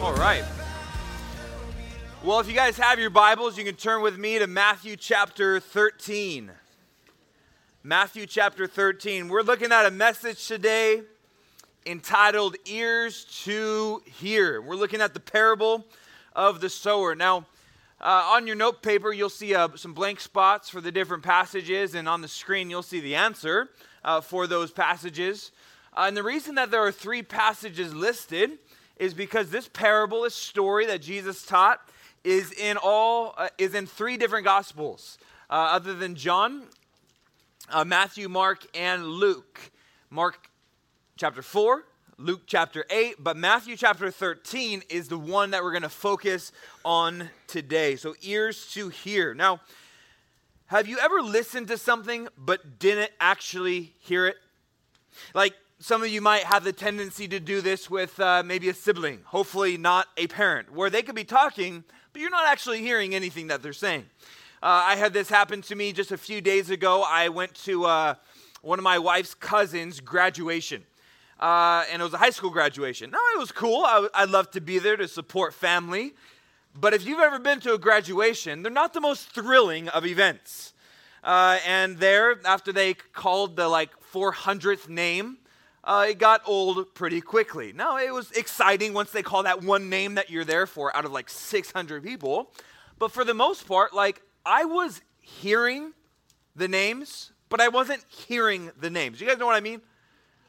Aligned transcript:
All 0.00 0.14
right. 0.14 0.44
Well, 2.22 2.38
if 2.38 2.46
you 2.46 2.54
guys 2.54 2.78
have 2.78 3.00
your 3.00 3.10
Bibles, 3.10 3.58
you 3.58 3.64
can 3.64 3.74
turn 3.74 4.00
with 4.00 4.16
me 4.16 4.38
to 4.38 4.46
Matthew 4.46 4.94
chapter 4.94 5.58
13. 5.58 6.52
Matthew 7.82 8.24
chapter 8.26 8.68
13. 8.68 9.28
We're 9.28 9.42
looking 9.42 9.72
at 9.72 9.86
a 9.86 9.90
message 9.90 10.46
today 10.46 11.02
entitled 11.84 12.54
Ears 12.66 13.24
to 13.42 14.00
Hear. 14.04 14.62
We're 14.62 14.76
looking 14.76 15.00
at 15.00 15.14
the 15.14 15.20
parable 15.20 15.84
of 16.32 16.60
the 16.60 16.70
sower. 16.70 17.16
Now, 17.16 17.46
uh, 18.00 18.30
on 18.30 18.46
your 18.46 18.54
note 18.54 18.82
paper, 18.82 19.12
you'll 19.12 19.28
see 19.28 19.56
uh, 19.56 19.70
some 19.74 19.94
blank 19.94 20.20
spots 20.20 20.70
for 20.70 20.80
the 20.80 20.92
different 20.92 21.24
passages, 21.24 21.96
and 21.96 22.08
on 22.08 22.20
the 22.20 22.28
screen, 22.28 22.70
you'll 22.70 22.84
see 22.84 23.00
the 23.00 23.16
answer 23.16 23.68
uh, 24.04 24.20
for 24.20 24.46
those 24.46 24.70
passages. 24.70 25.50
Uh, 25.92 26.04
and 26.06 26.16
the 26.16 26.22
reason 26.22 26.54
that 26.54 26.70
there 26.70 26.82
are 26.82 26.92
three 26.92 27.22
passages 27.22 27.92
listed 27.92 28.58
is 28.98 29.14
because 29.14 29.50
this 29.50 29.68
parable, 29.68 30.22
this 30.22 30.34
story 30.34 30.86
that 30.86 31.00
Jesus 31.02 31.44
taught, 31.44 31.80
is 32.24 32.52
in 32.52 32.76
all 32.76 33.34
uh, 33.38 33.48
is 33.58 33.74
in 33.74 33.86
three 33.86 34.16
different 34.16 34.44
gospels, 34.44 35.18
uh, 35.48 35.54
other 35.54 35.94
than 35.94 36.14
John, 36.14 36.62
Matthew, 37.86 38.28
Mark, 38.28 38.66
and 38.76 39.06
Luke. 39.06 39.70
Mark 40.10 40.48
chapter 41.16 41.42
four, 41.42 41.84
Luke 42.20 42.42
chapter 42.46 42.84
8, 42.90 43.14
but 43.20 43.36
Matthew 43.36 43.76
chapter 43.76 44.10
13 44.10 44.82
is 44.90 45.06
the 45.06 45.16
one 45.16 45.52
that 45.52 45.62
we're 45.62 45.70
going 45.70 45.82
to 45.82 45.88
focus 45.88 46.50
on 46.84 47.30
today. 47.46 47.94
So, 47.94 48.16
ears 48.22 48.72
to 48.72 48.88
hear. 48.88 49.34
Now, 49.34 49.60
have 50.66 50.88
you 50.88 50.98
ever 50.98 51.22
listened 51.22 51.68
to 51.68 51.78
something 51.78 52.26
but 52.36 52.80
didn't 52.80 53.12
actually 53.20 53.92
hear 54.00 54.26
it? 54.26 54.34
Like, 55.32 55.54
some 55.78 56.02
of 56.02 56.08
you 56.08 56.20
might 56.20 56.44
have 56.44 56.64
the 56.64 56.72
tendency 56.72 57.28
to 57.28 57.40
do 57.40 57.60
this 57.60 57.88
with 57.88 58.18
uh, 58.20 58.42
maybe 58.44 58.68
a 58.68 58.74
sibling, 58.74 59.20
hopefully 59.24 59.76
not 59.76 60.08
a 60.16 60.26
parent, 60.26 60.72
where 60.72 60.90
they 60.90 61.02
could 61.02 61.14
be 61.14 61.24
talking, 61.24 61.84
but 62.12 62.20
you're 62.20 62.30
not 62.30 62.46
actually 62.46 62.80
hearing 62.80 63.14
anything 63.14 63.46
that 63.46 63.62
they're 63.62 63.72
saying. 63.72 64.04
Uh, 64.62 64.66
I 64.86 64.96
had 64.96 65.12
this 65.12 65.28
happen 65.28 65.62
to 65.62 65.74
me 65.74 65.92
just 65.92 66.10
a 66.10 66.18
few 66.18 66.40
days 66.40 66.70
ago. 66.70 67.04
I 67.06 67.28
went 67.28 67.54
to 67.64 67.84
uh, 67.84 68.14
one 68.62 68.78
of 68.78 68.82
my 68.82 68.98
wife's 68.98 69.34
cousins' 69.34 70.00
graduation 70.00 70.84
uh, 71.40 71.84
and 71.92 72.00
it 72.00 72.04
was 72.04 72.14
a 72.14 72.18
high 72.18 72.30
school 72.30 72.50
graduation. 72.50 73.10
Now, 73.10 73.18
it 73.34 73.38
was 73.38 73.52
cool. 73.52 73.84
I, 73.84 74.08
I 74.14 74.24
love 74.24 74.50
to 74.52 74.60
be 74.60 74.78
there 74.78 74.96
to 74.96 75.06
support 75.06 75.54
family. 75.54 76.14
But 76.74 76.94
if 76.94 77.06
you've 77.06 77.20
ever 77.20 77.38
been 77.38 77.60
to 77.60 77.74
a 77.74 77.78
graduation, 77.78 78.62
they're 78.62 78.72
not 78.72 78.92
the 78.92 79.00
most 79.00 79.30
thrilling 79.30 79.88
of 79.88 80.04
events. 80.04 80.74
Uh, 81.22 81.58
and 81.66 81.98
there, 81.98 82.40
after 82.44 82.72
they 82.72 82.94
called 82.94 83.56
the 83.56 83.68
like 83.68 83.90
400th 84.12 84.88
name, 84.88 85.38
uh, 85.88 86.04
it 86.10 86.18
got 86.18 86.42
old 86.44 86.94
pretty 86.94 87.22
quickly. 87.22 87.72
Now, 87.72 87.96
it 87.96 88.12
was 88.12 88.30
exciting 88.32 88.92
once 88.92 89.10
they 89.10 89.22
call 89.22 89.44
that 89.44 89.64
one 89.64 89.88
name 89.88 90.16
that 90.16 90.28
you're 90.28 90.44
there 90.44 90.66
for 90.66 90.94
out 90.94 91.06
of 91.06 91.12
like 91.12 91.30
600 91.30 92.04
people. 92.04 92.52
But 92.98 93.10
for 93.10 93.24
the 93.24 93.32
most 93.32 93.66
part, 93.66 93.94
like, 93.94 94.20
I 94.44 94.66
was 94.66 95.00
hearing 95.22 95.94
the 96.54 96.68
names, 96.68 97.32
but 97.48 97.62
I 97.62 97.68
wasn't 97.68 98.04
hearing 98.06 98.70
the 98.78 98.90
names. 98.90 99.18
You 99.18 99.26
guys 99.26 99.38
know 99.38 99.46
what 99.46 99.54
I 99.54 99.60
mean? 99.60 99.80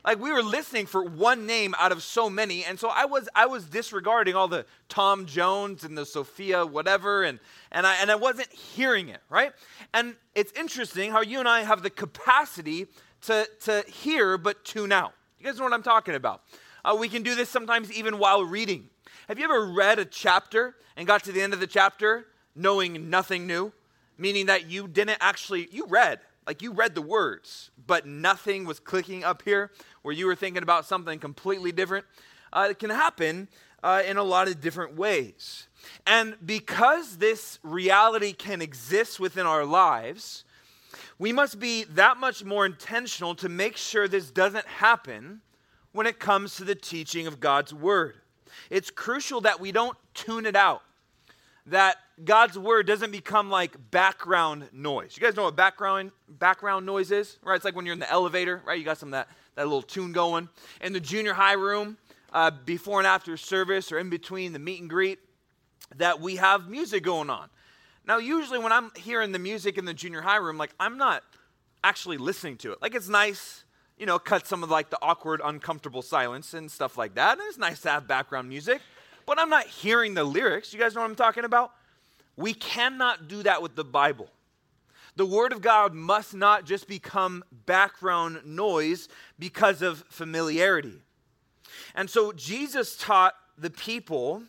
Like 0.04 0.20
we 0.20 0.32
were 0.32 0.44
listening 0.44 0.86
for 0.86 1.04
one 1.04 1.46
name 1.46 1.74
out 1.78 1.92
of 1.92 2.02
so 2.04 2.30
many, 2.30 2.64
and 2.64 2.80
so 2.80 2.90
I 2.90 3.04
was 3.06 3.28
I 3.36 3.48
was 3.48 3.66
disregarding 3.66 4.34
all 4.34 4.48
the 4.48 4.66
Tom 4.88 5.26
Jones 5.26 5.84
and 5.84 5.98
the 5.98 6.06
Sophia 6.06 6.66
whatever, 6.66 7.24
and 7.24 7.38
and 7.70 7.86
I 7.86 7.96
and 8.02 8.10
I 8.10 8.16
wasn't 8.16 8.52
hearing 8.54 9.10
it 9.10 9.20
right. 9.30 9.52
And 9.94 10.16
it's 10.36 10.54
interesting 10.54 11.12
how 11.12 11.22
you 11.22 11.40
and 11.40 11.50
I 11.50 11.64
have 11.64 11.84
the 11.84 11.90
capacity 11.90 12.88
to 13.24 13.46
to 13.66 13.84
hear 13.90 14.38
but 14.38 14.64
tune 14.64 14.94
out. 14.94 15.14
You 15.40 15.46
guys 15.46 15.58
know 15.58 15.64
what 15.64 15.74
I'm 15.74 15.84
talking 15.84 16.16
about. 16.16 16.42
Uh, 16.84 16.98
we 17.00 17.08
can 17.08 17.24
do 17.24 17.34
this 17.34 17.48
sometimes 17.48 17.92
even 17.94 18.20
while 18.20 18.44
reading. 18.44 18.90
Have 19.30 19.40
you 19.40 19.46
ever 19.46 19.68
read 19.68 19.98
a 19.98 20.04
chapter 20.04 20.76
and 20.98 21.08
got 21.08 21.24
to 21.24 21.32
the 21.32 21.42
end 21.42 21.54
of 21.54 21.62
the 21.62 21.68
chapter 21.68 22.26
knowing 22.56 23.10
nothing 23.10 23.48
new, 23.48 23.72
meaning 24.18 24.48
that 24.48 24.70
you 24.70 24.86
didn't 24.86 25.18
actually 25.22 25.70
you 25.72 25.86
read 25.88 26.20
like 26.46 26.62
you 26.62 26.74
read 26.74 26.94
the 26.94 27.02
words, 27.02 27.72
but 27.88 28.06
nothing 28.06 28.66
was 28.66 28.80
clicking 28.80 29.24
up 29.24 29.44
here 29.44 29.72
where 30.02 30.14
you 30.14 30.26
were 30.26 30.36
thinking 30.36 30.64
about 30.64 30.84
something 30.84 31.20
completely 31.20 31.72
different. 31.72 32.06
Uh, 32.52 32.68
it 32.72 32.80
can 32.80 32.90
happen 32.90 33.48
uh, 33.82 34.02
in 34.06 34.18
a 34.18 34.24
lot 34.24 34.50
of 34.50 34.60
different 34.60 34.96
ways. 34.98 35.68
And 36.06 36.36
because 36.46 37.18
this 37.18 37.60
reality 37.64 38.34
can 38.34 38.62
exist 38.62 39.20
within 39.20 39.46
our 39.46 39.64
lives, 39.64 40.44
we 41.20 41.32
must 41.32 41.60
be 41.60 41.84
that 41.84 42.18
much 42.18 42.44
more 42.44 42.66
intentional 42.66 43.36
to 43.36 43.50
make 43.50 43.78
sure 43.78 44.08
this 44.08 44.32
doesn't 44.32 44.66
happen 44.66 45.42
when 45.92 46.08
it 46.08 46.20
comes 46.20 46.56
to 46.56 46.64
the 46.64 46.76
teaching 46.76 47.28
of 47.28 47.40
God's 47.40 47.74
Word. 47.74 48.16
It's 48.72 48.90
crucial 48.90 49.42
that 49.42 49.60
we 49.60 49.72
don't 49.72 49.98
tune 50.14 50.46
it 50.48 50.56
out 50.56 50.82
that 51.70 51.98
God's 52.24 52.58
word 52.58 52.88
doesn't 52.88 53.12
become 53.12 53.50
like 53.50 53.76
background 53.92 54.70
noise. 54.74 55.16
You 55.16 55.22
guys 55.22 55.36
know 55.36 55.44
what 55.44 55.56
background 55.56 56.12
background 56.28 56.86
noise 56.86 57.12
is, 57.12 57.38
right? 57.44 57.56
It's 57.56 57.66
like 57.66 57.76
when 57.76 57.86
you're 57.86 57.94
in 57.94 58.00
the 58.00 58.12
elevator, 58.12 58.62
right? 58.66 58.78
You 58.78 58.86
got 58.86 58.98
some 58.98 59.12
that 59.12 59.30
that 59.56 59.66
little 59.66 59.82
tune 59.82 60.12
going. 60.12 60.50
In 60.82 60.94
the 60.94 61.00
junior 61.00 61.34
high 61.34 61.54
room, 61.54 61.98
uh, 62.34 62.52
before 62.66 63.00
and 63.00 63.08
after 63.08 63.38
service, 63.38 63.92
or 63.92 64.00
in 64.00 64.10
between 64.10 64.54
the 64.54 64.60
meet 64.60 64.82
and 64.82 64.90
greet, 64.90 65.20
that 65.98 66.20
we 66.20 66.36
have 66.38 66.70
music 66.70 67.04
going 67.04 67.30
on. 67.30 67.50
Now, 68.06 68.18
usually 68.18 68.60
when 68.60 68.72
I'm 68.72 68.92
hearing 68.96 69.32
the 69.32 69.40
music 69.40 69.78
in 69.78 69.86
the 69.86 69.94
junior 69.94 70.22
high 70.22 70.38
room, 70.38 70.58
like 70.58 70.74
I'm 70.80 70.98
not 70.98 71.24
actually 71.84 72.18
listening 72.18 72.58
to 72.58 72.72
it. 72.72 72.82
Like 72.82 72.96
it's 72.96 73.08
nice, 73.08 73.64
you 73.98 74.06
know, 74.06 74.20
cut 74.20 74.48
some 74.48 74.64
of 74.64 74.70
like 74.70 74.90
the 74.90 75.00
awkward, 75.02 75.42
uncomfortable 75.44 76.02
silence 76.02 76.54
and 76.54 76.72
stuff 76.72 76.98
like 76.98 77.16
that. 77.16 77.38
And 77.38 77.48
it's 77.48 77.58
nice 77.58 77.82
to 77.82 77.90
have 77.90 78.08
background 78.08 78.50
music 78.50 78.82
but 79.30 79.38
I'm 79.38 79.52
not 79.52 79.68
hearing 79.68 80.16
the 80.16 80.24
lyrics. 80.24 80.74
You 80.74 80.80
guys 80.80 80.96
know 80.96 81.02
what 81.02 81.10
I'm 81.12 81.16
talking 81.16 81.46
about? 81.46 81.72
We 82.36 82.56
cannot 82.56 83.28
do 83.28 83.44
that 83.44 83.62
with 83.62 83.76
the 83.76 83.84
Bible. 83.84 84.28
The 85.18 85.26
Word 85.26 85.54
of 85.54 85.62
God 85.62 85.94
must 85.94 86.34
not 86.34 86.66
just 86.66 86.88
become 86.88 87.44
background 87.68 88.40
noise 88.44 89.08
because 89.38 89.84
of 89.84 90.04
familiarity. 90.10 91.04
And 91.94 92.10
so 92.10 92.32
Jesus 92.32 92.98
taught 92.98 93.36
the 93.56 93.70
people 93.70 94.42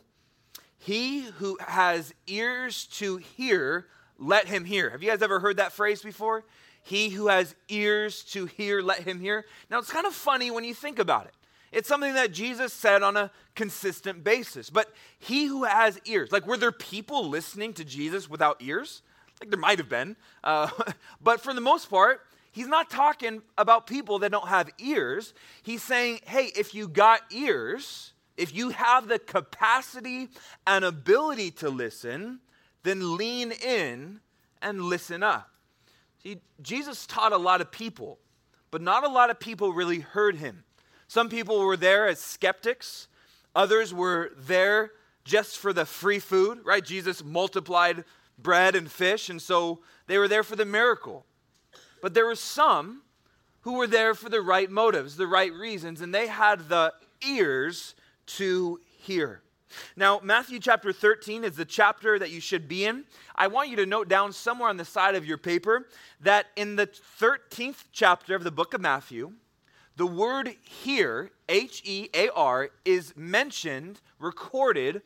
he 0.80 1.20
who 1.20 1.58
has 1.60 2.14
ears 2.26 2.86
to 2.94 3.18
hear, 3.18 3.86
let 4.18 4.46
him 4.46 4.64
hear. 4.64 4.88
Have 4.88 5.02
you 5.02 5.10
guys 5.10 5.20
ever 5.20 5.38
heard 5.38 5.58
that 5.58 5.72
phrase 5.72 6.00
before? 6.00 6.42
He 6.82 7.10
who 7.10 7.28
has 7.28 7.54
ears 7.68 8.24
to 8.32 8.46
hear, 8.46 8.80
let 8.80 9.00
him 9.00 9.20
hear. 9.20 9.44
Now, 9.70 9.78
it's 9.78 9.92
kind 9.92 10.06
of 10.06 10.14
funny 10.14 10.50
when 10.50 10.64
you 10.64 10.72
think 10.72 10.98
about 10.98 11.26
it. 11.26 11.34
It's 11.70 11.86
something 11.86 12.14
that 12.14 12.32
Jesus 12.32 12.72
said 12.72 13.02
on 13.02 13.18
a 13.18 13.30
consistent 13.54 14.24
basis. 14.24 14.70
But 14.70 14.90
he 15.18 15.44
who 15.44 15.64
has 15.64 16.00
ears, 16.06 16.32
like 16.32 16.46
were 16.46 16.56
there 16.56 16.72
people 16.72 17.28
listening 17.28 17.74
to 17.74 17.84
Jesus 17.84 18.30
without 18.30 18.56
ears? 18.60 19.02
Like 19.38 19.50
there 19.50 19.60
might 19.60 19.78
have 19.78 19.90
been. 19.90 20.16
Uh, 20.42 20.70
but 21.20 21.42
for 21.42 21.52
the 21.52 21.60
most 21.60 21.90
part, 21.90 22.22
he's 22.52 22.66
not 22.66 22.88
talking 22.88 23.42
about 23.58 23.86
people 23.86 24.20
that 24.20 24.32
don't 24.32 24.48
have 24.48 24.70
ears. 24.78 25.34
He's 25.62 25.82
saying, 25.82 26.20
hey, 26.24 26.50
if 26.56 26.74
you 26.74 26.88
got 26.88 27.20
ears, 27.30 28.14
if 28.40 28.54
you 28.54 28.70
have 28.70 29.06
the 29.06 29.18
capacity 29.18 30.28
and 30.66 30.84
ability 30.84 31.50
to 31.50 31.68
listen, 31.68 32.40
then 32.82 33.16
lean 33.16 33.52
in 33.52 34.20
and 34.62 34.82
listen 34.82 35.22
up. 35.22 35.50
See, 36.22 36.40
Jesus 36.62 37.06
taught 37.06 37.32
a 37.32 37.36
lot 37.36 37.60
of 37.60 37.70
people, 37.70 38.18
but 38.70 38.80
not 38.80 39.04
a 39.04 39.08
lot 39.08 39.28
of 39.28 39.38
people 39.38 39.72
really 39.72 40.00
heard 40.00 40.36
him. 40.36 40.64
Some 41.06 41.28
people 41.28 41.60
were 41.60 41.76
there 41.76 42.08
as 42.08 42.18
skeptics, 42.18 43.08
others 43.54 43.92
were 43.92 44.32
there 44.38 44.92
just 45.24 45.58
for 45.58 45.72
the 45.72 45.84
free 45.84 46.18
food, 46.18 46.60
right? 46.64 46.84
Jesus 46.84 47.22
multiplied 47.22 48.04
bread 48.38 48.74
and 48.74 48.90
fish, 48.90 49.28
and 49.28 49.40
so 49.40 49.80
they 50.06 50.16
were 50.16 50.28
there 50.28 50.42
for 50.42 50.56
the 50.56 50.64
miracle. 50.64 51.26
But 52.00 52.14
there 52.14 52.26
were 52.26 52.36
some 52.36 53.02
who 53.62 53.74
were 53.74 53.86
there 53.86 54.14
for 54.14 54.30
the 54.30 54.40
right 54.40 54.70
motives, 54.70 55.16
the 55.16 55.26
right 55.26 55.52
reasons, 55.52 56.00
and 56.00 56.14
they 56.14 56.28
had 56.28 56.70
the 56.70 56.94
ears 57.26 57.94
to 58.36 58.80
hear. 58.84 59.42
Now, 59.96 60.20
Matthew 60.22 60.58
chapter 60.58 60.92
13 60.92 61.44
is 61.44 61.56
the 61.56 61.64
chapter 61.64 62.18
that 62.18 62.30
you 62.30 62.40
should 62.40 62.68
be 62.68 62.84
in. 62.84 63.04
I 63.36 63.46
want 63.46 63.68
you 63.68 63.76
to 63.76 63.86
note 63.86 64.08
down 64.08 64.32
somewhere 64.32 64.68
on 64.68 64.76
the 64.76 64.84
side 64.84 65.14
of 65.14 65.24
your 65.24 65.38
paper 65.38 65.86
that 66.20 66.46
in 66.56 66.76
the 66.76 66.86
13th 66.86 67.84
chapter 67.92 68.34
of 68.34 68.44
the 68.44 68.50
book 68.50 68.74
of 68.74 68.80
Matthew, 68.80 69.32
the 69.96 70.06
word 70.06 70.56
hear, 70.62 71.30
H 71.48 71.82
E 71.84 72.08
A 72.14 72.30
R, 72.30 72.70
is 72.84 73.14
mentioned, 73.16 74.00
recorded 74.18 75.02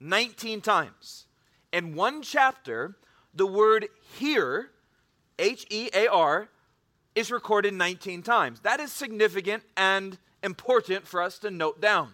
19 0.00 0.60
times. 0.60 1.26
In 1.72 1.94
one 1.94 2.22
chapter, 2.22 2.96
the 3.34 3.46
word 3.46 3.88
hear, 4.18 4.70
H 5.38 5.66
E 5.70 5.90
A 5.94 6.06
R, 6.06 6.48
is 7.14 7.30
recorded 7.30 7.74
19 7.74 8.22
times. 8.22 8.60
That 8.60 8.80
is 8.80 8.90
significant 8.90 9.62
and 9.76 10.18
important 10.42 11.06
for 11.06 11.22
us 11.22 11.38
to 11.40 11.50
note 11.50 11.80
down. 11.80 12.12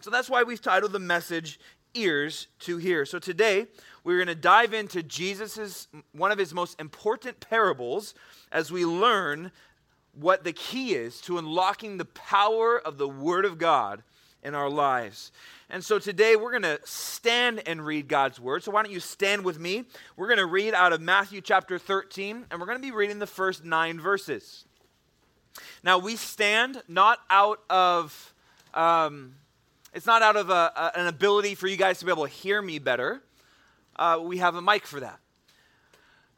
So 0.00 0.10
that's 0.10 0.30
why 0.30 0.44
we've 0.44 0.62
titled 0.62 0.92
the 0.92 1.00
message 1.00 1.58
Ears 1.94 2.46
to 2.60 2.76
Hear. 2.76 3.04
So 3.04 3.18
today, 3.18 3.66
we're 4.04 4.18
going 4.18 4.28
to 4.28 4.34
dive 4.36 4.72
into 4.72 5.02
Jesus's 5.02 5.88
one 6.12 6.30
of 6.30 6.38
his 6.38 6.54
most 6.54 6.80
important 6.80 7.40
parables 7.40 8.14
as 8.52 8.70
we 8.70 8.84
learn 8.84 9.50
what 10.12 10.44
the 10.44 10.52
key 10.52 10.94
is 10.94 11.20
to 11.22 11.38
unlocking 11.38 11.96
the 11.96 12.04
power 12.04 12.78
of 12.78 12.96
the 12.96 13.08
Word 13.08 13.44
of 13.44 13.58
God 13.58 14.04
in 14.44 14.54
our 14.54 14.70
lives. 14.70 15.32
And 15.68 15.84
so 15.84 15.98
today 15.98 16.36
we're 16.36 16.52
going 16.52 16.62
to 16.62 16.78
stand 16.84 17.62
and 17.66 17.84
read 17.84 18.06
God's 18.06 18.38
word. 18.38 18.62
So 18.62 18.70
why 18.70 18.84
don't 18.84 18.92
you 18.92 19.00
stand 19.00 19.44
with 19.44 19.58
me? 19.58 19.84
We're 20.16 20.28
going 20.28 20.38
to 20.38 20.46
read 20.46 20.74
out 20.74 20.92
of 20.92 21.00
Matthew 21.00 21.40
chapter 21.40 21.76
13, 21.76 22.46
and 22.50 22.60
we're 22.60 22.66
going 22.66 22.78
to 22.78 22.82
be 22.82 22.92
reading 22.92 23.18
the 23.18 23.26
first 23.26 23.64
nine 23.64 23.98
verses. 23.98 24.64
Now 25.82 25.98
we 25.98 26.14
stand 26.14 26.82
not 26.86 27.18
out 27.28 27.60
of, 27.68 28.32
um, 28.74 29.34
it's 29.94 30.06
not 30.06 30.22
out 30.22 30.36
of 30.36 30.50
a, 30.50 30.72
a, 30.76 30.92
an 30.96 31.06
ability 31.06 31.54
for 31.54 31.66
you 31.66 31.76
guys 31.76 31.98
to 31.98 32.04
be 32.04 32.10
able 32.10 32.26
to 32.26 32.32
hear 32.32 32.60
me 32.60 32.78
better. 32.78 33.22
Uh, 33.96 34.20
we 34.22 34.38
have 34.38 34.54
a 34.54 34.62
mic 34.62 34.86
for 34.86 35.00
that 35.00 35.18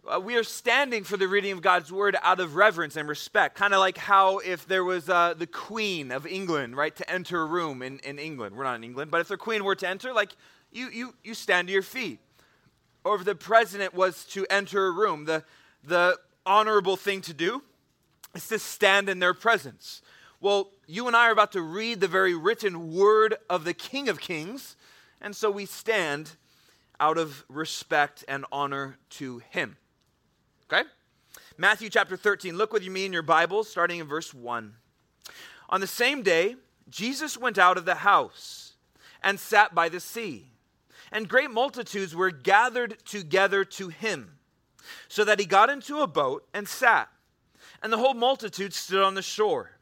uh, 0.09 0.19
we 0.19 0.37
are 0.37 0.45
standing 0.45 1.05
for 1.05 1.17
the 1.17 1.29
reading 1.29 1.53
of 1.53 1.63
God's 1.63 1.93
word 1.93 2.17
out 2.23 2.41
of 2.41 2.57
reverence 2.57 2.97
and 2.97 3.09
respect. 3.09 3.57
Kind 3.57 3.75
of 3.75 3.81
like 3.81 3.99
how 3.99 4.39
if 4.39 4.67
there 4.67 4.85
was 4.85 5.09
uh, 5.09 5.35
the 5.37 5.47
Queen 5.47 6.11
of 6.11 6.27
England, 6.27 6.77
right, 6.77 6.95
to 6.97 7.11
enter 7.11 7.43
a 7.43 7.45
room 7.45 7.83
in, 7.83 7.99
in 8.01 8.19
England. 8.19 8.57
We're 8.57 8.65
not 8.65 8.77
in 8.77 8.85
England, 8.85 9.11
but 9.11 9.21
if 9.21 9.29
the 9.29 9.37
Queen 9.37 9.65
were 9.65 9.75
to 9.77 9.89
enter, 9.89 10.13
like 10.13 10.33
you, 10.73 10.89
you, 10.89 11.15
you 11.23 11.35
stand 11.35 11.69
to 11.69 11.73
your 11.73 11.83
feet. 11.83 12.19
Or 13.05 13.17
if 13.17 13.25
the 13.25 13.35
president 13.35 13.95
was 13.95 14.25
to 14.27 14.47
enter 14.51 14.87
a 14.87 14.91
room, 14.91 15.25
the, 15.25 15.45
the 15.85 16.19
honorable 16.45 16.97
thing 16.97 17.21
to 17.23 17.35
do 17.35 17.63
is 18.35 18.49
to 18.49 18.59
stand 18.59 19.09
in 19.09 19.19
their 19.19 19.35
presence. 19.35 20.03
Well, 20.43 20.71
you 20.87 21.07
and 21.07 21.15
I 21.15 21.29
are 21.29 21.33
about 21.33 21.53
to 21.53 21.61
read 21.61 22.01
the 22.01 22.09
very 22.09 22.35
written 22.35 22.95
word 22.95 23.35
of 23.51 23.65
the 23.65 23.75
King 23.75 24.09
of 24.09 24.21
Kings, 24.21 24.75
and 25.21 25.37
so 25.37 25.51
we 25.51 25.67
stand 25.67 26.31
out 26.99 27.19
of 27.19 27.45
respect 27.51 28.25
and 28.27 28.47
honor 28.51 28.97
to 29.11 29.43
him. 29.51 29.77
Okay? 30.65 30.89
Matthew 31.59 31.91
chapter 31.91 32.17
13. 32.17 32.57
Look 32.57 32.73
with 32.73 32.89
me 32.89 33.05
in 33.05 33.13
your 33.13 33.21
Bible, 33.21 33.65
starting 33.65 33.99
in 34.01 34.07
verse 34.07 34.33
1. 34.33 34.77
On 35.69 35.81
the 35.83 35.87
same 35.87 36.23
day, 36.23 36.57
Jesus 36.89 37.37
went 37.37 37.59
out 37.59 37.77
of 37.77 37.85
the 37.85 37.97
house 37.97 38.73
and 39.23 39.39
sat 39.39 39.75
by 39.75 39.91
the 39.91 40.01
sea, 40.01 40.53
and 41.13 41.29
great 41.29 41.51
multitudes 41.51 42.17
were 42.17 42.31
gathered 42.31 42.97
together 43.05 43.63
to 43.63 43.89
him, 43.89 44.39
so 45.07 45.23
that 45.23 45.39
he 45.39 45.45
got 45.45 45.69
into 45.69 46.01
a 46.01 46.07
boat 46.07 46.49
and 46.55 46.67
sat, 46.67 47.11
and 47.83 47.93
the 47.93 47.99
whole 47.99 48.15
multitude 48.15 48.73
stood 48.73 49.03
on 49.03 49.13
the 49.13 49.21
shore. 49.21 49.73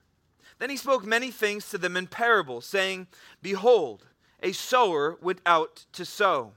Then 0.58 0.70
he 0.70 0.76
spoke 0.76 1.05
many 1.05 1.31
things 1.31 1.69
to 1.70 1.78
them 1.78 1.96
in 1.96 2.06
parables, 2.06 2.66
saying, 2.66 3.06
Behold, 3.43 4.06
a 4.43 4.52
sower 4.52 5.19
went 5.20 5.40
out 5.46 5.87
to 5.93 6.05
sow. 6.05 6.52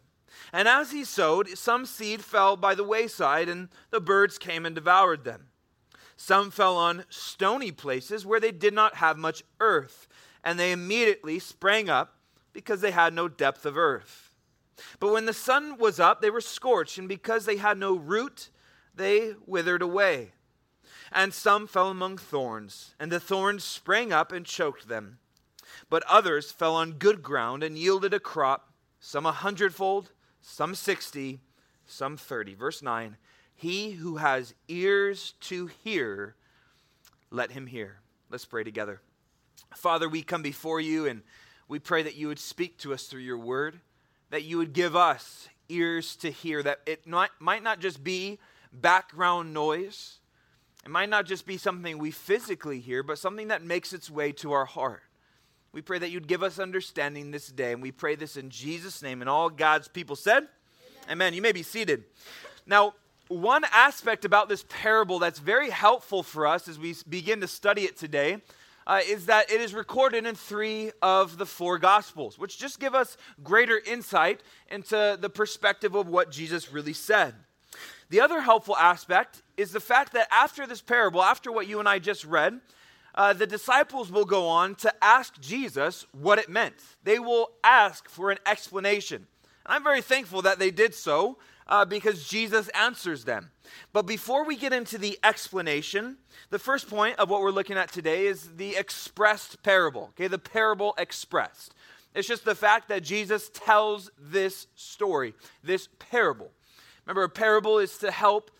And 0.54 0.68
as 0.68 0.92
he 0.92 1.04
sowed, 1.04 1.50
some 1.50 1.86
seed 1.86 2.24
fell 2.24 2.58
by 2.58 2.76
the 2.76 2.84
wayside, 2.84 3.48
and 3.48 3.70
the 3.90 4.02
birds 4.02 4.38
came 4.38 4.66
and 4.66 4.76
devoured 4.76 5.24
them. 5.24 5.48
Some 6.18 6.52
fell 6.52 6.78
on 6.78 7.06
stony 7.10 7.72
places 7.72 8.26
where 8.26 8.40
they 8.40 8.52
did 8.52 8.74
not 8.74 8.96
have 8.96 9.18
much 9.18 9.44
earth, 9.60 10.08
and 10.44 10.60
they 10.60 10.72
immediately 10.72 11.40
sprang 11.40 11.90
up 11.90 12.16
because 12.54 12.82
they 12.82 12.92
had 12.92 13.14
no 13.14 13.28
depth 13.28 13.66
of 13.66 13.78
earth. 13.78 14.36
But 15.00 15.12
when 15.12 15.26
the 15.26 15.34
sun 15.34 15.78
was 15.78 16.00
up, 16.00 16.22
they 16.22 16.30
were 16.30 16.42
scorched, 16.42 16.98
and 16.98 17.08
because 17.08 17.46
they 17.46 17.58
had 17.58 17.78
no 17.78 17.96
root, 17.96 18.50
they 18.96 19.36
withered 19.46 19.82
away. 19.82 20.32
And 21.12 21.34
some 21.34 21.68
fell 21.68 21.90
among 21.90 22.18
thorns, 22.18 22.96
and 23.00 23.12
the 23.12 23.20
thorns 23.20 23.64
sprang 23.64 24.14
up 24.14 24.32
and 24.32 24.46
choked 24.46 24.88
them. 24.88 25.20
But 25.90 26.04
others 26.08 26.52
fell 26.52 26.76
on 26.76 26.94
good 26.94 27.22
ground 27.22 27.64
and 27.64 27.78
yielded 27.78 28.14
a 28.14 28.20
crop, 28.20 28.72
some 29.00 29.26
a 29.26 29.32
hundredfold 29.32 30.12
some 30.42 30.76
60, 30.76 31.40
some 31.86 32.18
30. 32.18 32.56
Verse 32.56 32.82
9 32.82 33.16
He 33.56 33.92
who 33.92 34.18
has 34.18 34.54
ears 34.68 35.34
to 35.42 35.68
hear, 35.84 36.36
let 37.30 37.52
him 37.52 37.68
hear. 37.68 38.00
Let's 38.30 38.46
pray 38.46 38.64
together. 38.64 39.02
Father, 39.76 40.10
we 40.10 40.22
come 40.22 40.42
before 40.42 40.82
you 40.82 41.06
and 41.06 41.22
we 41.68 41.80
pray 41.80 42.04
that 42.04 42.16
you 42.16 42.28
would 42.28 42.40
speak 42.40 42.78
to 42.80 42.94
us 42.94 43.04
through 43.04 43.22
your 43.22 43.38
word, 43.38 43.80
that 44.30 44.44
you 44.44 44.58
would 44.58 44.74
give 44.74 44.96
us 44.96 45.48
ears 45.70 46.16
to 46.18 46.32
hear, 46.32 46.62
that 46.64 46.82
it 46.86 47.08
might, 47.08 47.30
might 47.40 47.64
not 47.64 47.80
just 47.80 48.04
be 48.04 48.40
background 48.74 49.54
noise, 49.54 50.20
it 50.84 50.90
might 50.90 51.10
not 51.10 51.26
just 51.26 51.46
be 51.46 51.58
something 51.58 51.98
we 51.98 52.12
physically 52.12 52.80
hear, 52.80 53.04
but 53.04 53.20
something 53.20 53.50
that 53.50 53.64
makes 53.64 53.94
its 53.94 54.10
way 54.10 54.32
to 54.34 54.52
our 54.52 54.66
heart. 54.66 55.04
We 55.74 55.82
pray 55.82 56.00
that 56.00 56.10
you'd 56.10 56.28
give 56.28 56.44
us 56.44 56.60
understanding 56.60 57.32
this 57.32 57.48
day, 57.48 57.72
and 57.72 57.82
we 57.82 57.92
pray 57.92 58.16
this 58.16 58.36
in 58.36 58.50
Jesus' 58.50 59.02
name. 59.02 59.22
And 59.22 59.30
all 59.30 59.50
God's 59.50 59.88
people 59.88 60.16
said, 60.16 60.48
Amen. 61.06 61.12
Amen. 61.12 61.34
You 61.34 61.42
may 61.42 61.52
be 61.52 61.64
seated. 61.64 62.04
Now, 62.66 62.96
one 63.28 63.64
aspect 63.72 64.26
about 64.26 64.50
this 64.50 64.66
parable 64.68 65.20
that's 65.20 65.40
very 65.40 65.70
helpful 65.70 66.24
for 66.24 66.46
us 66.46 66.68
as 66.68 66.78
we 66.78 66.96
begin 67.08 67.40
to 67.42 67.48
study 67.48 67.84
it 67.84 67.96
today 67.98 68.42
uh, 68.86 69.00
is 69.08 69.28
that 69.28 69.50
it 69.50 69.62
is 69.62 69.74
recorded 69.74 70.26
in 70.26 70.36
three 70.36 70.92
of 71.02 71.38
the 71.38 71.46
four 71.46 71.78
gospels, 71.78 72.38
which 72.38 72.58
just 72.58 72.80
give 72.80 72.94
us 72.94 73.16
greater 73.44 73.82
insight 73.86 74.42
into 74.70 75.18
the 75.20 75.30
perspective 75.30 75.96
of 75.96 76.08
what 76.08 76.32
Jesus 76.32 76.74
really 76.74 76.94
said. 76.94 77.36
The 78.12 78.20
other 78.20 78.42
helpful 78.42 78.76
aspect 78.76 79.42
is 79.56 79.72
the 79.72 79.80
fact 79.80 80.12
that 80.14 80.28
after 80.32 80.68
this 80.68 80.82
parable, 80.82 81.24
after 81.24 81.50
what 81.50 81.68
you 81.68 81.80
and 81.80 81.88
I 81.88 81.98
just 81.98 82.26
read, 82.26 82.60
uh, 83.16 83.32
the 83.32 83.48
disciples 83.48 84.12
will 84.12 84.26
go 84.26 84.50
on 84.50 84.76
to 84.76 84.94
ask 85.02 85.40
Jesus 85.40 86.06
what 86.12 86.38
it 86.38 86.50
meant. 86.50 86.76
They 87.06 87.20
will 87.20 87.52
ask 87.64 88.10
for 88.10 88.30
an 88.30 88.38
explanation. 88.46 89.28
And 89.66 89.76
I'm 89.76 89.84
very 89.84 90.02
thankful 90.02 90.42
that 90.42 90.60
they 90.60 90.72
did 90.72 90.94
so 90.94 91.38
uh, 91.68 91.86
because 91.86 92.28
Jesus 92.28 92.68
answers 92.70 93.24
them. 93.24 93.50
But 93.94 94.08
before 94.08 94.44
we 94.44 94.58
get 94.58 94.74
into 94.74 94.98
the 94.98 95.18
explanation, 95.24 96.18
the 96.50 96.60
first 96.60 96.90
point 96.90 97.18
of 97.18 97.30
what 97.30 97.40
we're 97.40 97.52
looking 97.52 97.78
at 97.78 97.94
today 97.94 98.26
is 98.26 98.58
the 98.58 98.76
expressed 98.76 99.64
parable. 99.64 100.10
Okay, 100.10 100.28
the 100.28 100.38
parable 100.38 100.96
expressed. 100.98 101.74
It's 102.14 102.28
just 102.28 102.44
the 102.44 102.56
fact 102.56 102.90
that 102.90 103.04
Jesus 103.04 103.50
tells 103.54 104.12
this 104.20 104.68
story, 104.76 105.34
this 105.64 105.88
parable. 105.98 106.52
Remember, 107.06 107.24
a 107.24 107.30
parable 107.30 107.80
is 107.80 107.98
to 108.00 108.12
help 108.12 108.52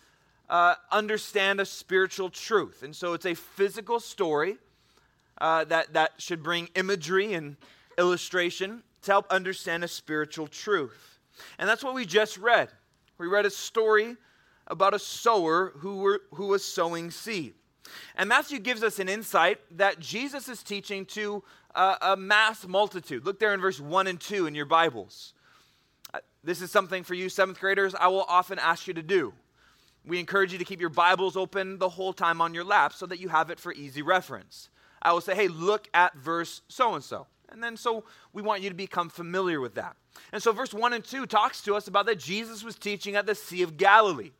uh, 0.50 0.76
understand 0.92 1.60
a 1.60 1.66
spiritual 1.66 2.30
truth. 2.30 2.84
And 2.84 2.96
so 2.96 3.14
it's 3.14 3.26
a 3.26 3.34
physical 3.34 4.00
story 4.00 4.58
uh, 5.40 5.64
that, 5.66 5.94
that 5.94 6.14
should 6.18 6.44
bring 6.44 6.70
imagery 6.76 7.34
and 7.34 7.56
illustration 7.98 8.84
to 9.04 9.12
help 9.12 9.32
understand 9.32 9.84
a 9.84 9.88
spiritual 9.88 10.48
truth. 10.48 11.20
And 11.58 11.68
that's 11.68 11.84
what 11.84 11.96
we 11.96 12.06
just 12.06 12.38
read. 12.38 12.70
We 13.18 13.28
read 13.28 13.46
a 13.46 13.50
story 13.50 14.18
about 14.68 14.94
a 14.94 15.00
sower 15.00 15.74
who, 15.78 15.98
were, 15.98 16.22
who 16.34 16.48
was 16.48 16.64
sowing 16.64 17.12
seed. 17.12 17.54
And 18.16 18.30
Matthew 18.30 18.60
gives 18.60 18.84
us 18.84 19.00
an 19.00 19.10
insight 19.10 19.60
that 19.78 20.00
Jesus 20.00 20.48
is 20.48 20.64
teaching 20.64 21.06
to 21.08 21.44
a, 21.76 21.98
a 22.02 22.18
mass 22.18 22.68
multitude. 22.68 23.26
Look 23.26 23.40
there 23.40 23.54
in 23.54 23.62
verse 23.62 23.80
1 23.80 24.08
and 24.08 24.20
2 24.20 24.48
in 24.48 24.56
your 24.56 24.66
Bibles. 24.66 25.34
This 26.44 26.62
is 26.62 26.72
something 26.72 27.04
for 27.04 27.14
you, 27.14 27.30
seventh 27.30 27.60
graders, 27.60 27.94
I 27.94 28.08
will 28.08 28.26
often 28.28 28.58
ask 28.58 28.88
you 28.88 28.94
to 28.96 29.04
do. 29.04 29.34
We 30.06 30.20
encourage 30.20 30.52
you 30.52 30.58
to 30.58 30.66
keep 30.66 30.82
your 30.82 30.90
Bibles 30.90 31.38
open 31.38 31.78
the 31.78 31.90
whole 31.90 32.14
time 32.14 32.42
on 32.42 32.56
your 32.56 32.64
lap 32.64 32.94
so 32.94 33.06
that 33.06 33.20
you 33.20 33.30
have 33.30 33.52
it 33.52 33.60
for 33.60 33.72
easy 33.72 34.02
reference. 34.02 34.70
I 35.02 35.14
will 35.14 35.22
say, 35.22 35.36
hey, 35.36 35.48
look 35.48 35.88
at 35.94 36.16
verse 36.16 36.62
so 36.68 36.96
and 36.96 37.04
so. 37.04 37.28
And 37.50 37.64
then 37.64 37.78
so 37.78 38.06
we 38.34 38.42
want 38.42 38.62
you 38.62 38.70
to 38.70 38.76
become 38.76 39.10
familiar 39.10 39.62
with 39.62 39.76
that. 39.76 39.96
And 40.32 40.42
so 40.42 40.52
verse 40.52 40.74
1 40.74 40.94
and 40.94 41.04
2 41.04 41.26
talks 41.28 41.62
to 41.62 41.76
us 41.76 41.88
about 41.88 42.06
that 42.08 42.20
Jesus 42.20 42.64
was 42.64 42.76
teaching 42.76 43.16
at 43.16 43.26
the 43.26 43.36
Sea 43.36 43.62
of 43.62 43.78
Galilee. 43.78 44.32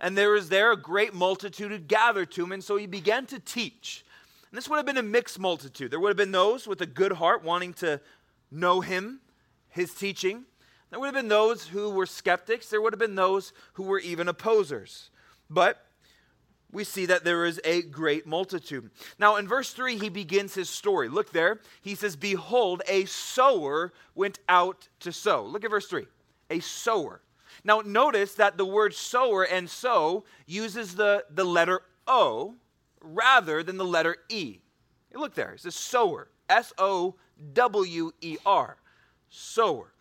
And 0.00 0.16
there 0.16 0.30
was 0.30 0.48
there 0.48 0.72
a 0.72 0.76
great 0.76 1.14
multitude 1.14 1.72
had 1.72 1.88
gathered 1.88 2.30
to 2.32 2.44
him, 2.44 2.52
and 2.52 2.62
so 2.62 2.76
he 2.76 2.86
began 2.86 3.26
to 3.26 3.40
teach. 3.40 4.04
And 4.50 4.56
this 4.56 4.68
would 4.68 4.76
have 4.76 4.86
been 4.86 4.96
a 4.98 5.02
mixed 5.02 5.38
multitude. 5.38 5.90
There 5.90 5.98
would 5.98 6.10
have 6.10 6.16
been 6.16 6.32
those 6.32 6.66
with 6.66 6.80
a 6.80 6.86
good 6.86 7.12
heart 7.12 7.42
wanting 7.42 7.72
to 7.74 8.00
know 8.50 8.80
him, 8.80 9.20
his 9.68 9.92
teaching. 9.94 10.44
There 10.90 10.98
would 10.98 11.06
have 11.06 11.14
been 11.14 11.28
those 11.28 11.66
who 11.66 11.90
were 11.90 12.06
skeptics, 12.06 12.68
there 12.68 12.80
would 12.80 12.92
have 12.92 13.00
been 13.00 13.14
those 13.14 13.52
who 13.74 13.82
were 13.82 13.98
even 13.98 14.28
opposers. 14.28 15.10
But 15.50 15.84
we 16.70 16.84
see 16.84 17.06
that 17.06 17.24
there 17.24 17.44
is 17.44 17.60
a 17.64 17.82
great 17.82 18.26
multitude. 18.26 18.90
Now, 19.18 19.36
in 19.36 19.48
verse 19.48 19.72
3, 19.72 19.98
he 19.98 20.08
begins 20.08 20.54
his 20.54 20.68
story. 20.68 21.08
Look 21.08 21.32
there. 21.32 21.60
He 21.80 21.94
says, 21.94 22.14
Behold, 22.16 22.82
a 22.86 23.06
sower 23.06 23.92
went 24.14 24.38
out 24.48 24.88
to 25.00 25.12
sow. 25.12 25.44
Look 25.44 25.64
at 25.64 25.70
verse 25.70 25.86
3. 25.86 26.06
A 26.50 26.60
sower. 26.60 27.22
Now, 27.64 27.80
notice 27.80 28.34
that 28.34 28.58
the 28.58 28.66
word 28.66 28.94
sower 28.94 29.44
and 29.44 29.68
sow 29.68 30.24
uses 30.46 30.94
the, 30.94 31.24
the 31.30 31.44
letter 31.44 31.80
O 32.06 32.54
rather 33.00 33.62
than 33.62 33.78
the 33.78 33.84
letter 33.84 34.16
E. 34.28 34.58
Look 35.14 35.34
there. 35.34 35.52
It 35.52 35.60
says 35.60 35.74
sower. 35.74 36.28
S 36.48 36.72
O 36.78 37.16
W 37.52 38.12
E 38.20 38.36
R. 38.44 38.76
Sower. 39.30 39.92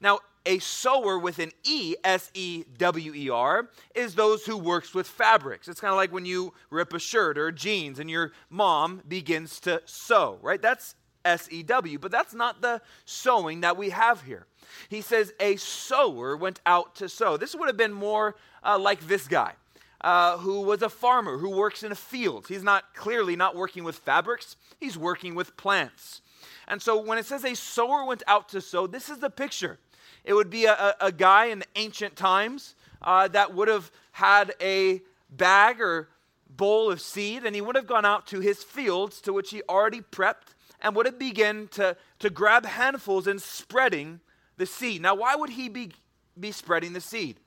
Now, 0.00 0.20
a 0.46 0.58
sewer 0.60 1.18
with 1.18 1.38
an 1.38 1.52
E, 1.64 1.94
S 2.04 2.30
E 2.34 2.64
W 2.78 3.14
E 3.14 3.28
R, 3.28 3.68
is 3.94 4.14
those 4.14 4.46
who 4.46 4.56
works 4.56 4.94
with 4.94 5.06
fabrics. 5.06 5.68
It's 5.68 5.80
kind 5.80 5.92
of 5.92 5.96
like 5.96 6.12
when 6.12 6.24
you 6.24 6.54
rip 6.70 6.94
a 6.94 6.98
shirt 6.98 7.36
or 7.36 7.52
jeans 7.52 7.98
and 7.98 8.08
your 8.08 8.32
mom 8.48 9.02
begins 9.06 9.60
to 9.60 9.82
sew, 9.84 10.38
right? 10.40 10.60
That's 10.60 10.94
S 11.24 11.48
E 11.50 11.62
W, 11.62 11.98
but 11.98 12.10
that's 12.10 12.32
not 12.32 12.62
the 12.62 12.80
sewing 13.04 13.60
that 13.60 13.76
we 13.76 13.90
have 13.90 14.22
here. 14.22 14.46
He 14.88 15.02
says 15.02 15.32
a 15.40 15.56
sower 15.56 16.36
went 16.36 16.60
out 16.64 16.94
to 16.96 17.08
sow. 17.08 17.36
This 17.36 17.54
would 17.54 17.68
have 17.68 17.76
been 17.76 17.92
more 17.92 18.36
uh, 18.64 18.78
like 18.78 19.06
this 19.06 19.28
guy. 19.28 19.52
Uh, 20.00 20.38
who 20.38 20.60
was 20.60 20.80
a 20.80 20.88
farmer 20.88 21.38
who 21.38 21.50
works 21.50 21.82
in 21.82 21.90
a 21.90 21.96
field. 21.96 22.46
He's 22.46 22.62
not 22.62 22.94
clearly 22.94 23.34
not 23.34 23.56
working 23.56 23.82
with 23.82 23.96
fabrics, 23.96 24.54
he's 24.78 24.96
working 24.96 25.34
with 25.34 25.56
plants. 25.56 26.22
And 26.66 26.80
so 26.80 27.00
when 27.00 27.18
it 27.18 27.26
says 27.26 27.44
a 27.44 27.54
sower 27.54 28.04
went 28.04 28.22
out 28.26 28.48
to 28.50 28.60
sow, 28.60 28.86
this 28.86 29.08
is 29.08 29.18
the 29.18 29.30
picture. 29.30 29.78
It 30.24 30.34
would 30.34 30.50
be 30.50 30.66
a, 30.66 30.94
a, 31.00 31.12
guy 31.12 31.46
in 31.46 31.64
ancient 31.76 32.16
times 32.16 32.74
uh, 33.00 33.28
that 33.28 33.54
would 33.54 33.68
have 33.68 33.90
had 34.12 34.54
a 34.60 35.00
bag 35.30 35.80
or 35.80 36.08
bowl 36.48 36.90
of 36.90 37.00
seed, 37.00 37.44
and 37.44 37.54
he 37.54 37.60
would 37.60 37.76
have 37.76 37.86
gone 37.86 38.04
out 38.04 38.26
to 38.28 38.40
his 38.40 38.62
fields 38.62 39.20
to 39.22 39.32
which 39.32 39.50
he 39.50 39.62
already 39.68 40.00
prepped 40.00 40.54
and 40.80 40.94
would 40.94 41.06
have 41.06 41.18
begun 41.18 41.68
to, 41.72 41.96
to 42.18 42.30
grab 42.30 42.66
handfuls 42.66 43.26
and 43.26 43.40
spreading 43.40 44.20
the 44.56 44.66
seed. 44.66 45.02
Now, 45.02 45.14
why 45.14 45.34
would 45.34 45.50
he 45.50 45.68
be, 45.68 45.92
be 46.38 46.52
spreading 46.52 46.92
the 46.92 47.00
seed? 47.00 47.40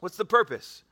What's 0.00 0.16
the 0.16 0.24
purpose? 0.24 0.84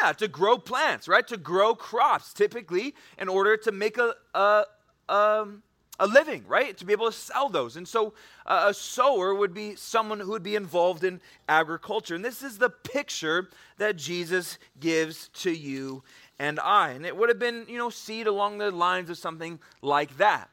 Yeah, 0.00 0.12
to 0.12 0.28
grow 0.28 0.58
plants, 0.58 1.06
right? 1.06 1.26
To 1.28 1.36
grow 1.36 1.74
crops, 1.74 2.32
typically 2.32 2.94
in 3.18 3.28
order 3.28 3.56
to 3.58 3.72
make 3.72 3.98
a, 3.98 4.14
a, 4.34 4.64
um, 5.08 5.62
a 6.02 6.06
living, 6.06 6.44
right? 6.48 6.76
To 6.78 6.84
be 6.84 6.92
able 6.92 7.06
to 7.06 7.16
sell 7.16 7.48
those. 7.48 7.76
And 7.76 7.86
so 7.86 8.12
uh, 8.44 8.64
a 8.66 8.74
sower 8.74 9.32
would 9.34 9.54
be 9.54 9.76
someone 9.76 10.18
who 10.18 10.30
would 10.30 10.42
be 10.42 10.56
involved 10.56 11.04
in 11.04 11.20
agriculture. 11.48 12.16
And 12.16 12.24
this 12.24 12.42
is 12.42 12.58
the 12.58 12.70
picture 12.70 13.48
that 13.78 13.96
Jesus 13.96 14.58
gives 14.80 15.28
to 15.28 15.52
you 15.52 16.02
and 16.40 16.58
I. 16.58 16.90
And 16.90 17.06
it 17.06 17.16
would 17.16 17.28
have 17.28 17.38
been, 17.38 17.66
you 17.68 17.78
know, 17.78 17.88
seed 17.88 18.26
along 18.26 18.58
the 18.58 18.72
lines 18.72 19.10
of 19.10 19.16
something 19.16 19.60
like 19.80 20.16
that. 20.16 20.50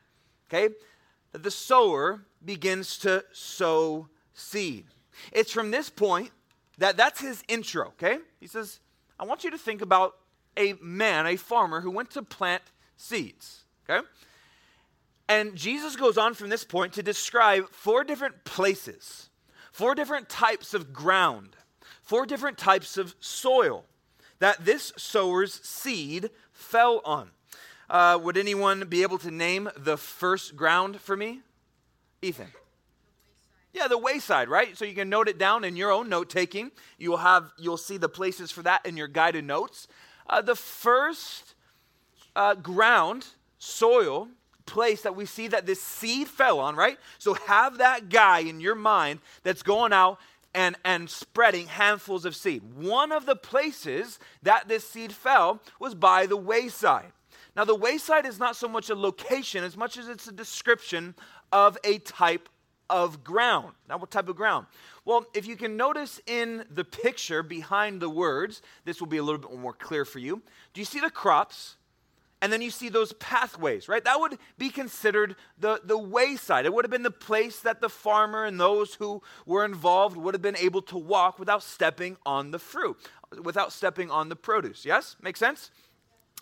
Okay? 0.48 0.76
That 1.32 1.42
the 1.42 1.52
sower 1.52 2.22
begins 2.46 3.00
to 3.00 3.24
sow 3.32 4.08
seed. 4.34 4.86
It's 5.32 5.52
from 5.52 5.72
this 5.72 5.90
point 5.90 6.30
that 6.78 6.96
that's 6.96 7.20
his 7.20 7.44
intro, 7.48 7.88
okay? 7.88 8.20
He 8.40 8.48
says, 8.48 8.80
I 9.20 9.26
want 9.26 9.44
you 9.44 9.52
to 9.52 9.58
think 9.58 9.82
about 9.82 10.16
a 10.56 10.74
man, 10.80 11.26
a 11.26 11.36
farmer 11.36 11.82
who 11.82 11.92
went 11.92 12.12
to 12.12 12.22
plant 12.22 12.64
seeds, 12.96 13.66
okay? 13.90 14.06
And 15.30 15.56
Jesus 15.56 15.96
goes 15.96 16.18
on 16.18 16.34
from 16.34 16.50
this 16.50 16.64
point 16.64 16.94
to 16.94 17.04
describe 17.04 17.70
four 17.70 18.04
different 18.04 18.44
places, 18.46 19.30
four 19.72 19.94
different 19.94 20.28
types 20.28 20.74
of 20.74 20.92
ground, 20.92 21.56
four 22.02 22.26
different 22.26 22.58
types 22.58 22.98
of 22.98 23.16
soil 23.20 23.86
that 24.40 24.66
this 24.66 24.92
sower's 24.98 25.54
seed 25.54 26.32
fell 26.52 27.02
on. 27.06 27.30
Uh, 27.90 28.20
would 28.22 28.38
anyone 28.38 28.88
be 28.88 29.04
able 29.04 29.20
to 29.20 29.30
name 29.30 29.70
the 29.78 29.98
first 29.98 30.56
ground 30.56 31.00
for 31.00 31.16
me? 31.16 31.42
Ethan. 32.24 32.48
Yeah, 33.72 33.88
the 33.88 34.00
wayside, 34.00 34.50
right? 34.50 34.76
So 34.76 34.84
you 34.84 34.96
can 34.96 35.10
note 35.10 35.28
it 35.30 35.38
down 35.38 35.64
in 35.64 35.76
your 35.76 35.92
own 35.92 36.10
note 36.10 36.32
taking. 36.32 36.72
You'll 36.98 37.18
have 37.18 37.52
you'll 37.58 37.78
see 37.78 37.98
the 37.98 38.10
places 38.10 38.50
for 38.52 38.64
that 38.64 38.84
in 38.84 38.98
your 38.98 39.08
guided 39.08 39.46
notes. 39.46 39.88
Uh, 40.28 40.42
the 40.42 40.56
first 40.56 41.54
uh, 42.36 42.56
ground, 42.56 43.28
soil, 43.60 44.28
place 44.70 45.02
that 45.02 45.16
we 45.16 45.26
see 45.26 45.48
that 45.48 45.66
this 45.66 45.82
seed 45.82 46.28
fell 46.28 46.60
on, 46.60 46.76
right? 46.76 46.98
So 47.18 47.34
have 47.34 47.80
that 47.80 48.10
guy 48.10 48.40
in 48.40 48.62
your 48.62 48.76
mind 48.76 49.20
that's 49.44 49.64
going 49.64 49.92
out 49.92 50.20
and, 50.54 50.76
and 50.86 51.10
spreading 51.10 51.68
handfuls 51.68 52.26
of 52.26 52.36
seed. 52.36 52.62
One 52.76 53.12
of 53.12 53.26
the 53.26 53.36
places 53.36 54.20
that 54.44 54.68
this 54.68 54.88
seed 54.88 55.12
fell 55.12 55.62
was 55.80 55.96
by 55.96 56.26
the 56.26 56.38
wayside. 56.38 57.12
Now, 57.56 57.66
the 57.66 57.76
wayside 57.76 58.26
is 58.26 58.40
not 58.40 58.56
so 58.56 58.68
much 58.68 58.90
a 58.90 58.96
location 58.96 59.64
as 59.64 59.76
much 59.76 59.98
as 59.98 60.08
it's 60.08 60.28
a 60.28 60.32
description 60.32 61.16
of 61.52 61.78
a 61.84 61.98
type 62.00 62.48
of 62.90 63.24
ground. 63.24 63.74
Now, 63.88 63.98
what 63.98 64.12
type 64.12 64.30
of 64.30 64.36
ground? 64.36 64.68
Well, 65.06 65.26
if 65.34 65.48
you 65.48 65.56
can 65.56 65.76
notice 65.78 66.22
in 66.26 66.66
the 66.70 66.84
picture 66.84 67.44
behind 67.44 68.02
the 68.02 68.10
words, 68.10 68.62
this 68.86 69.00
will 69.00 69.08
be 69.08 69.18
a 69.18 69.24
little 69.24 69.42
bit 69.42 69.58
more 69.58 69.74
clear 69.74 70.06
for 70.06 70.20
you. 70.20 70.42
Do 70.74 70.82
you 70.82 70.86
see 70.86 71.00
the 71.00 71.10
crops? 71.10 71.76
And 72.42 72.54
then 72.54 72.62
you 72.62 72.72
see 72.72 72.90
those 72.90 73.12
pathways, 73.14 73.90
right? 73.90 74.04
That 74.04 74.20
would 74.20 74.38
be 74.58 74.70
considered 74.70 75.36
the, 75.58 75.82
the 75.84 75.98
wayside. 75.98 76.66
It 76.66 76.74
would 76.74 76.86
have 76.86 76.92
been 76.92 77.04
the 77.04 77.12
place 77.12 77.60
that 77.62 77.82
the 77.82 77.90
farmer 77.90 78.46
and 78.46 78.60
those 78.60 78.96
who 78.96 79.22
were 79.46 79.66
involved 79.66 80.16
would 80.16 80.34
have 80.34 80.42
been 80.42 80.56
able 80.56 80.82
to 80.84 80.98
walk 80.98 81.38
without 81.38 81.64
stepping 81.64 82.18
on 82.26 82.52
the 82.52 82.60
fruit, 82.60 82.98
without 83.44 83.74
stepping 83.74 84.10
on 84.10 84.30
the 84.30 84.38
produce. 84.38 84.86
Yes? 84.86 85.18
Make 85.22 85.36
sense? 85.36 85.72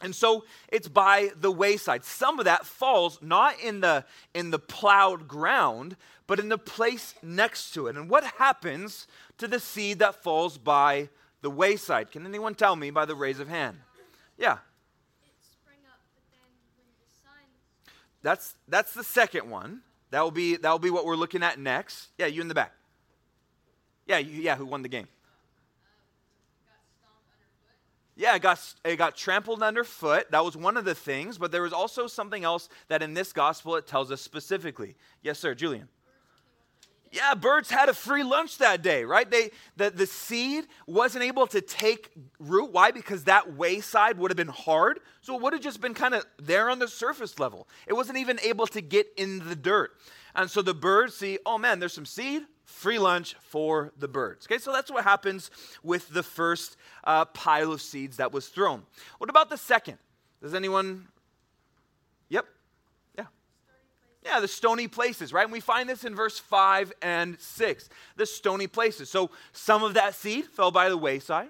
And 0.02 0.16
so 0.16 0.46
it's 0.68 0.88
by 0.88 1.32
the 1.36 1.52
wayside. 1.52 2.06
Some 2.06 2.38
of 2.38 2.46
that 2.46 2.68
falls 2.68 3.20
not 3.20 3.60
in 3.60 3.82
the 3.82 4.06
in 4.36 4.52
the 4.52 4.60
plowed 4.60 5.28
ground, 5.28 5.98
but 6.28 6.40
in 6.40 6.50
the 6.50 6.58
place 6.60 7.16
next 7.24 7.72
to 7.72 7.88
it. 7.88 7.96
And 7.96 8.08
what 8.08 8.24
happens 8.24 9.08
to 9.40 9.48
the 9.48 9.60
seed 9.60 9.98
that 9.98 10.22
falls 10.22 10.60
by 10.60 11.10
the 11.42 11.50
wayside? 11.50 12.12
Can 12.12 12.28
anyone 12.28 12.54
tell 12.54 12.76
me 12.76 12.92
by 12.92 13.06
the 13.06 13.16
raise 13.16 13.40
of 13.40 13.48
hand? 13.48 13.78
Yeah. 14.38 14.60
That's 18.28 18.56
that's 18.68 18.94
the 18.94 19.06
second 19.06 19.50
one. 19.50 19.80
That 20.12 20.22
will 20.22 20.32
be 20.32 20.58
that 20.58 20.70
will 20.70 20.80
be 20.80 20.90
what 20.90 21.06
we're 21.06 21.16
looking 21.16 21.44
at 21.44 21.58
next. 21.58 22.10
Yeah, 22.18 22.26
you 22.26 22.42
in 22.42 22.50
the 22.50 22.54
back. 22.54 22.74
Yeah, 24.06 24.18
you, 24.18 24.42
yeah, 24.42 24.58
who 24.58 24.66
won 24.66 24.82
the 24.82 24.90
game? 24.90 25.08
Yeah, 28.18 28.36
it 28.36 28.42
got, 28.42 28.60
it 28.84 28.98
got 28.98 29.16
trampled 29.16 29.64
underfoot. 29.64 30.30
That 30.32 30.44
was 30.44 30.58
one 30.58 30.76
of 30.76 30.84
the 30.84 30.94
things, 30.94 31.38
but 31.38 31.54
there 31.54 31.62
was 31.62 31.72
also 31.72 32.06
something 32.06 32.44
else 32.44 32.68
that 32.90 33.02
in 33.02 33.14
this 33.14 33.32
gospel 33.32 33.78
it 33.78 33.88
tells 33.88 34.12
us 34.12 34.20
specifically. 34.20 34.96
Yes, 35.22 35.40
sir, 35.40 35.56
Julian. 35.56 35.88
Yeah, 37.12 37.34
birds 37.36 37.70
had 37.70 37.90
a 37.90 37.94
free 37.94 38.24
lunch 38.24 38.58
that 38.58 38.82
day, 38.82 39.04
right? 39.04 39.30
They 39.30 39.52
the, 39.76 39.90
the 39.90 40.06
seed 40.06 40.66
wasn't 40.86 41.24
able 41.24 41.48
to 41.48 41.62
take 41.62 42.12
root. 42.40 42.72
Why? 42.72 42.92
Because 42.92 43.26
that 43.26 43.56
wayside 43.56 44.18
would 44.18 44.32
have 44.32 44.38
been 44.38 44.48
hard. 44.48 45.00
So 45.22 45.36
it 45.36 45.42
would 45.42 45.54
have 45.54 45.62
just 45.62 45.82
been 45.82 45.94
kind 45.94 46.14
of 46.14 46.26
there 46.38 46.70
on 46.70 46.80
the 46.80 46.88
surface 46.88 47.40
level. 47.40 47.68
It 47.88 47.94
wasn't 47.94 48.18
even 48.18 48.40
able 48.44 48.68
to 48.68 48.82
get 48.82 49.08
in 49.18 49.48
the 49.48 49.56
dirt. 49.56 49.92
And 50.36 50.50
so 50.50 50.62
the 50.62 50.74
birds 50.74 51.16
see, 51.16 51.40
oh 51.46 51.58
man, 51.58 51.80
there's 51.80 51.94
some 51.94 52.06
seed, 52.06 52.44
free 52.66 53.00
lunch 53.00 53.36
for 53.40 53.92
the 53.98 54.08
birds. 54.08 54.46
Okay, 54.46 54.60
so 54.60 54.72
that's 54.72 54.92
what 54.92 55.04
happens 55.04 55.50
with 55.84 56.10
the 56.10 56.24
first 56.24 56.78
uh, 57.04 57.26
pile 57.26 57.72
of 57.72 57.82
seeds 57.82 58.18
that 58.18 58.32
was 58.32 58.48
thrown. 58.48 58.84
What 59.18 59.30
about 59.30 59.50
the 59.50 59.58
second? 59.58 59.98
Does 60.42 60.54
anyone 60.54 61.08
Yeah, 64.28 64.42
the 64.42 64.48
stony 64.48 64.90
places, 64.90 65.32
right? 65.32 65.44
And 65.44 65.54
we 65.54 65.62
find 65.62 65.88
this 65.88 66.04
in 66.04 66.14
verse 66.14 66.38
5 66.38 66.92
and 67.02 67.40
6. 67.40 67.90
The 68.18 68.26
stony 68.26 68.68
places. 68.68 69.10
So 69.10 69.32
some 69.54 69.84
of 69.84 69.94
that 69.94 70.16
seed 70.16 70.46
fell 70.46 70.70
by 70.70 70.90
the 70.90 70.98
wayside. 70.98 71.48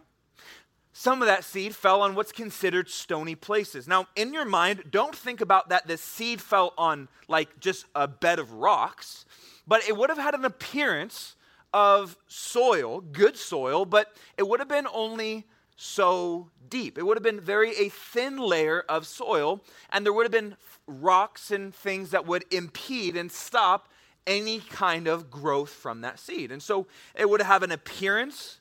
Some 0.94 1.22
of 1.22 1.28
that 1.28 1.44
seed 1.44 1.76
fell 1.76 2.02
on 2.02 2.14
what's 2.14 2.32
considered 2.32 2.90
stony 2.90 3.36
places. 3.36 3.88
Now, 3.88 4.08
in 4.16 4.34
your 4.34 4.46
mind, 4.46 4.84
don't 4.92 5.16
think 5.16 5.42
about 5.42 5.70
that 5.70 5.88
the 5.88 5.98
seed 5.98 6.42
fell 6.42 6.74
on 6.78 7.08
like 7.28 7.60
just 7.60 7.86
a 7.96 8.08
bed 8.08 8.40
of 8.40 8.52
rocks, 8.52 9.26
but 9.68 9.88
it 9.88 9.98
would 9.98 10.10
have 10.10 10.20
had 10.20 10.36
an 10.36 10.46
appearance 10.46 11.36
of 11.74 12.16
soil, 12.28 13.02
good 13.02 13.38
soil, 13.38 13.86
but 13.86 14.16
it 14.38 14.48
would 14.48 14.60
have 14.60 14.70
been 14.70 14.88
only 14.94 15.46
so 15.76 16.50
deep. 16.70 16.98
It 16.98 17.04
would 17.06 17.18
have 17.18 17.24
been 17.24 17.40
very 17.40 17.76
a 17.78 17.90
thin 17.90 18.38
layer 18.38 18.84
of 18.90 19.06
soil, 19.06 19.64
and 19.92 20.06
there 20.06 20.14
would 20.14 20.26
have 20.26 20.32
been 20.32 20.58
rocks 20.88 21.52
and 21.52 21.76
things 21.76 22.12
that 22.12 22.26
would 22.26 22.46
impede 22.52 23.16
and 23.16 23.32
stop 23.32 23.90
any 24.26 24.60
kind 24.60 25.08
of 25.08 25.30
growth 25.30 25.70
from 25.70 26.02
that 26.02 26.20
seed. 26.20 26.52
And 26.52 26.62
so 26.62 26.88
it 27.16 27.30
would 27.30 27.42
have 27.42 27.64
an 27.64 27.72
appearance 27.72 28.60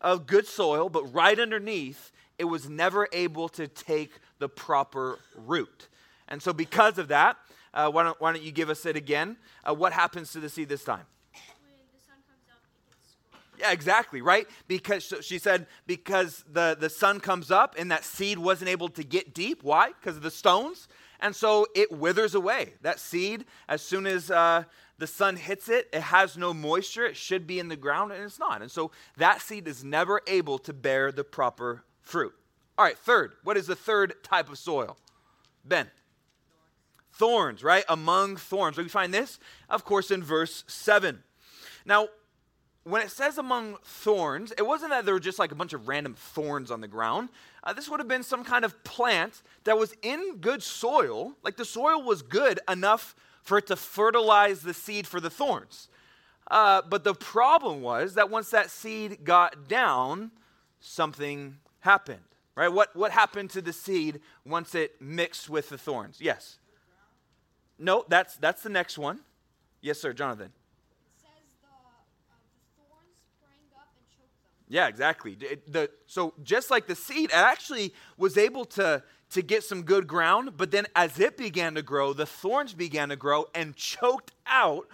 of 0.00 0.26
good 0.26 0.46
soil, 0.46 0.88
but 0.88 1.04
right 1.12 1.38
underneath, 1.38 2.12
it 2.38 2.44
was 2.44 2.68
never 2.68 3.08
able 3.12 3.48
to 3.50 3.66
take 3.66 4.10
the 4.38 4.48
proper 4.48 5.18
root. 5.34 5.88
And 6.28 6.42
so, 6.42 6.52
because 6.52 6.98
of 6.98 7.08
that, 7.08 7.36
uh, 7.72 7.90
why, 7.90 8.02
don't, 8.02 8.20
why 8.20 8.32
don't 8.32 8.42
you 8.42 8.52
give 8.52 8.68
us 8.68 8.84
it 8.84 8.96
again? 8.96 9.36
Uh, 9.64 9.74
what 9.74 9.92
happens 9.92 10.32
to 10.32 10.40
the 10.40 10.48
seed 10.48 10.68
this 10.68 10.84
time? 10.84 11.04
Yeah, 13.58 13.72
exactly, 13.72 14.20
right? 14.20 14.46
Because 14.68 15.14
she 15.22 15.38
said, 15.38 15.66
because 15.86 16.44
the, 16.52 16.76
the 16.78 16.90
sun 16.90 17.20
comes 17.20 17.50
up 17.50 17.74
and 17.78 17.90
that 17.90 18.04
seed 18.04 18.38
wasn't 18.38 18.68
able 18.68 18.88
to 18.90 19.02
get 19.02 19.32
deep. 19.32 19.62
Why? 19.62 19.92
Because 19.98 20.16
of 20.16 20.22
the 20.22 20.30
stones. 20.30 20.88
And 21.20 21.34
so 21.34 21.66
it 21.74 21.90
withers 21.90 22.34
away. 22.34 22.74
That 22.82 23.00
seed, 23.00 23.44
as 23.68 23.82
soon 23.82 24.06
as 24.06 24.30
uh, 24.30 24.64
the 24.98 25.06
sun 25.06 25.36
hits 25.36 25.68
it, 25.68 25.88
it 25.92 26.02
has 26.02 26.36
no 26.36 26.54
moisture. 26.54 27.06
It 27.06 27.16
should 27.16 27.46
be 27.46 27.58
in 27.58 27.68
the 27.68 27.76
ground, 27.76 28.12
and 28.12 28.22
it's 28.22 28.38
not. 28.38 28.62
And 28.62 28.70
so 28.70 28.90
that 29.16 29.40
seed 29.40 29.68
is 29.68 29.84
never 29.84 30.20
able 30.26 30.58
to 30.58 30.72
bear 30.72 31.12
the 31.12 31.24
proper 31.24 31.84
fruit. 32.02 32.34
All 32.78 32.84
right, 32.84 32.98
third. 32.98 33.32
What 33.42 33.56
is 33.56 33.66
the 33.66 33.76
third 33.76 34.14
type 34.22 34.50
of 34.50 34.58
soil? 34.58 34.96
Ben. 35.64 35.90
Thorns, 37.12 37.62
right? 37.62 37.84
Among 37.88 38.36
thorns. 38.36 38.76
We 38.76 38.88
find 38.88 39.12
this, 39.12 39.38
of 39.70 39.84
course, 39.84 40.10
in 40.10 40.22
verse 40.22 40.64
7. 40.66 41.22
Now, 41.86 42.08
when 42.84 43.02
it 43.02 43.10
says 43.10 43.38
among 43.38 43.76
thorns, 43.84 44.52
it 44.52 44.64
wasn't 44.66 44.90
that 44.90 45.04
there 45.04 45.14
were 45.14 45.20
just 45.20 45.38
like 45.38 45.50
a 45.50 45.56
bunch 45.56 45.72
of 45.72 45.88
random 45.88 46.14
thorns 46.14 46.70
on 46.70 46.80
the 46.80 46.88
ground. 46.88 47.30
Uh, 47.66 47.72
this 47.72 47.88
would 47.88 47.98
have 47.98 48.08
been 48.08 48.22
some 48.22 48.44
kind 48.44 48.64
of 48.64 48.84
plant 48.84 49.42
that 49.64 49.76
was 49.76 49.92
in 50.00 50.36
good 50.40 50.62
soil, 50.62 51.34
like 51.42 51.56
the 51.56 51.64
soil 51.64 52.00
was 52.00 52.22
good 52.22 52.60
enough 52.70 53.16
for 53.42 53.58
it 53.58 53.66
to 53.66 53.74
fertilize 53.74 54.62
the 54.62 54.72
seed 54.72 55.04
for 55.04 55.18
the 55.18 55.28
thorns. 55.28 55.88
Uh, 56.48 56.80
but 56.88 57.02
the 57.02 57.12
problem 57.12 57.82
was 57.82 58.14
that 58.14 58.30
once 58.30 58.50
that 58.50 58.70
seed 58.70 59.24
got 59.24 59.66
down, 59.66 60.30
something 60.78 61.56
happened, 61.80 62.22
right? 62.54 62.68
What, 62.68 62.94
what 62.94 63.10
happened 63.10 63.50
to 63.50 63.60
the 63.60 63.72
seed 63.72 64.20
once 64.44 64.76
it 64.76 65.02
mixed 65.02 65.50
with 65.50 65.68
the 65.68 65.78
thorns? 65.78 66.18
Yes. 66.20 66.58
No, 67.80 68.04
that's 68.08 68.36
that's 68.36 68.62
the 68.62 68.70
next 68.70 68.96
one. 68.96 69.20
Yes, 69.80 70.00
sir, 70.00 70.12
Jonathan. 70.12 70.52
Yeah, 74.68 74.88
exactly. 74.88 75.36
The, 75.68 75.90
so 76.06 76.34
just 76.42 76.70
like 76.70 76.86
the 76.86 76.96
seed, 76.96 77.30
it 77.30 77.36
actually 77.36 77.94
was 78.18 78.36
able 78.36 78.64
to, 78.66 79.02
to 79.30 79.42
get 79.42 79.62
some 79.62 79.82
good 79.82 80.06
ground, 80.06 80.56
but 80.56 80.70
then 80.70 80.86
as 80.96 81.20
it 81.20 81.36
began 81.36 81.74
to 81.76 81.82
grow, 81.82 82.12
the 82.12 82.26
thorns 82.26 82.74
began 82.74 83.10
to 83.10 83.16
grow 83.16 83.46
and 83.54 83.76
choked 83.76 84.32
out 84.46 84.88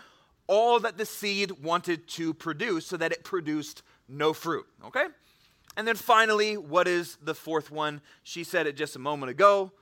all 0.47 0.79
that 0.81 0.99
the 0.99 1.07
seed 1.07 1.53
wanted 1.63 2.07
to 2.09 2.35
produce 2.35 2.87
so 2.87 2.97
that 2.99 3.13
it 3.13 3.25
produced 3.25 3.83
no 4.09 4.35
fruit. 4.35 4.67
Okay? 4.87 5.07
And 5.77 5.89
then 5.89 5.97
finally, 5.97 6.57
what 6.57 6.87
is 6.87 7.17
the 7.23 7.35
fourth 7.35 7.71
one? 7.71 8.03
She 8.23 8.45
said 8.45 8.67
it 8.67 8.77
just 8.77 8.97
a 8.97 8.99
moment 8.99 9.31
ago. 9.31 9.73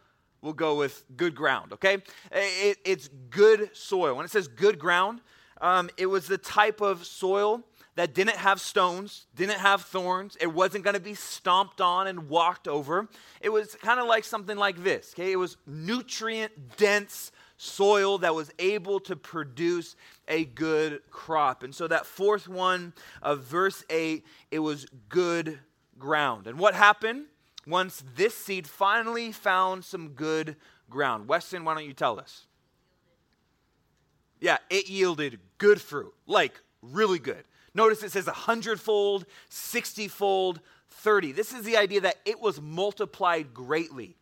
We'll 0.40 0.52
go 0.52 0.76
with 0.76 1.04
good 1.16 1.34
ground, 1.34 1.72
okay? 1.74 1.98
It, 2.32 2.78
it's 2.84 3.08
good 3.28 3.70
soil. 3.76 4.14
When 4.14 4.24
it 4.24 4.30
says 4.30 4.48
good 4.48 4.78
ground, 4.78 5.20
um, 5.60 5.90
it 5.98 6.06
was 6.06 6.28
the 6.28 6.38
type 6.38 6.80
of 6.80 7.04
soil 7.04 7.62
that 7.96 8.14
didn't 8.14 8.36
have 8.36 8.60
stones, 8.60 9.26
didn't 9.34 9.58
have 9.58 9.82
thorns. 9.82 10.36
It 10.40 10.52
wasn't 10.52 10.84
going 10.84 10.94
to 10.94 11.00
be 11.00 11.14
stomped 11.14 11.80
on 11.80 12.06
and 12.06 12.28
walked 12.28 12.68
over. 12.68 13.08
It 13.40 13.50
was 13.50 13.74
kind 13.76 14.00
of 14.00 14.06
like 14.06 14.24
something 14.24 14.56
like 14.56 14.82
this, 14.82 15.14
okay? 15.14 15.32
It 15.32 15.36
was 15.36 15.56
nutrient 15.66 16.76
dense 16.76 17.32
soil 17.56 18.18
that 18.18 18.34
was 18.34 18.50
able 18.58 19.00
to 19.00 19.14
produce 19.16 19.96
a 20.28 20.46
good 20.46 21.02
crop. 21.10 21.62
And 21.62 21.74
so 21.74 21.86
that 21.88 22.06
fourth 22.06 22.48
one 22.48 22.94
of 23.20 23.40
verse 23.44 23.84
8, 23.90 24.24
it 24.50 24.60
was 24.60 24.86
good 25.08 25.58
ground. 25.98 26.46
And 26.46 26.58
what 26.58 26.74
happened 26.74 27.26
once 27.66 28.02
this 28.16 28.34
seed 28.34 28.66
finally 28.66 29.30
found 29.30 29.84
some 29.84 30.10
good 30.10 30.56
ground? 30.88 31.28
Weston, 31.28 31.64
why 31.64 31.74
don't 31.74 31.84
you 31.84 31.92
tell 31.92 32.18
us? 32.18 32.46
Yeah, 34.40 34.56
it 34.70 34.88
yielded 34.88 35.38
good 35.58 35.82
fruit, 35.82 36.14
like 36.26 36.60
really 36.80 37.18
good. 37.18 37.44
Notice 37.74 38.02
it 38.02 38.12
says 38.12 38.26
a 38.26 38.32
hundredfold, 38.32 39.26
sixtyfold, 39.48 40.60
30. 40.90 41.32
This 41.32 41.52
is 41.52 41.64
the 41.64 41.76
idea 41.76 42.00
that 42.02 42.16
it 42.24 42.40
was 42.40 42.60
multiplied 42.60 43.54
greatly. 43.54 44.16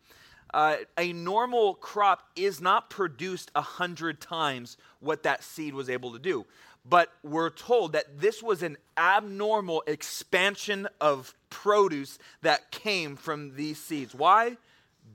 Uh, 0.53 0.77
a 0.97 1.13
normal 1.13 1.75
crop 1.75 2.27
is 2.35 2.59
not 2.59 2.89
produced 2.89 3.51
a 3.53 3.61
hundred 3.61 4.19
times 4.19 4.77
what 4.99 5.23
that 5.23 5.43
seed 5.43 5.73
was 5.73 5.89
able 5.89 6.13
to 6.13 6.19
do. 6.19 6.45
But 6.85 7.11
we're 7.23 7.49
told 7.49 7.93
that 7.93 8.19
this 8.19 8.41
was 8.41 8.63
an 8.63 8.77
abnormal 8.97 9.83
expansion 9.85 10.87
of 10.99 11.35
produce 11.49 12.17
that 12.41 12.71
came 12.71 13.15
from 13.15 13.55
these 13.55 13.79
seeds. 13.79 14.15
Why? 14.15 14.57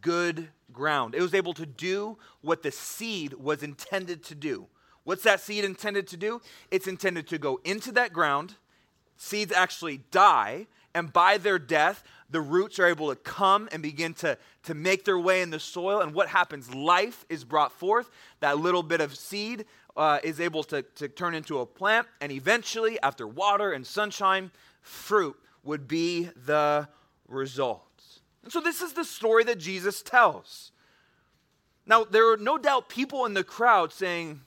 Good 0.00 0.48
ground. 0.72 1.14
It 1.14 1.22
was 1.22 1.34
able 1.34 1.54
to 1.54 1.66
do 1.66 2.18
what 2.42 2.62
the 2.62 2.70
seed 2.70 3.34
was 3.34 3.62
intended 3.62 4.22
to 4.24 4.34
do. 4.34 4.66
What's 5.04 5.22
that 5.24 5.40
seed 5.40 5.64
intended 5.64 6.06
to 6.08 6.16
do? 6.16 6.40
It's 6.70 6.86
intended 6.86 7.28
to 7.28 7.38
go 7.38 7.60
into 7.64 7.92
that 7.92 8.12
ground. 8.12 8.54
Seeds 9.16 9.52
actually 9.52 10.00
die, 10.10 10.66
and 10.94 11.12
by 11.12 11.38
their 11.38 11.58
death, 11.58 12.02
the 12.30 12.40
roots 12.40 12.78
are 12.78 12.86
able 12.86 13.10
to 13.10 13.16
come 13.16 13.68
and 13.70 13.82
begin 13.82 14.14
to, 14.14 14.36
to 14.64 14.74
make 14.74 15.04
their 15.04 15.18
way 15.18 15.42
in 15.42 15.50
the 15.50 15.60
soil. 15.60 16.00
And 16.00 16.14
what 16.14 16.28
happens? 16.28 16.74
Life 16.74 17.24
is 17.28 17.44
brought 17.44 17.72
forth. 17.72 18.10
That 18.40 18.58
little 18.58 18.82
bit 18.82 19.00
of 19.00 19.14
seed 19.14 19.66
uh, 19.96 20.18
is 20.24 20.40
able 20.40 20.64
to, 20.64 20.82
to 20.82 21.08
turn 21.08 21.34
into 21.34 21.60
a 21.60 21.66
plant, 21.66 22.08
and 22.20 22.32
eventually, 22.32 23.00
after 23.02 23.26
water 23.26 23.72
and 23.72 23.86
sunshine, 23.86 24.50
fruit 24.80 25.36
would 25.62 25.86
be 25.86 26.28
the 26.44 26.88
result. 27.28 27.82
And 28.42 28.52
so, 28.52 28.60
this 28.60 28.82
is 28.82 28.94
the 28.94 29.04
story 29.04 29.44
that 29.44 29.58
Jesus 29.58 30.02
tells. 30.02 30.72
Now, 31.86 32.04
there 32.04 32.32
are 32.32 32.36
no 32.36 32.58
doubt 32.58 32.88
people 32.88 33.26
in 33.26 33.34
the 33.34 33.44
crowd 33.44 33.92
saying? 33.92 34.40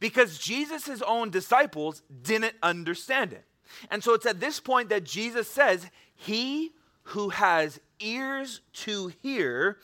Because 0.00 0.38
Jesus' 0.38 1.02
own 1.02 1.30
disciples 1.30 2.02
didn't 2.22 2.54
understand 2.62 3.32
it. 3.32 3.44
And 3.90 4.02
so 4.02 4.14
it's 4.14 4.26
at 4.26 4.40
this 4.40 4.60
point 4.60 4.88
that 4.90 5.04
Jesus 5.04 5.48
says, 5.48 5.90
He 6.14 6.72
who 7.04 7.30
has 7.30 7.80
ears 8.00 8.60
to 8.72 9.12
hear, 9.22 9.78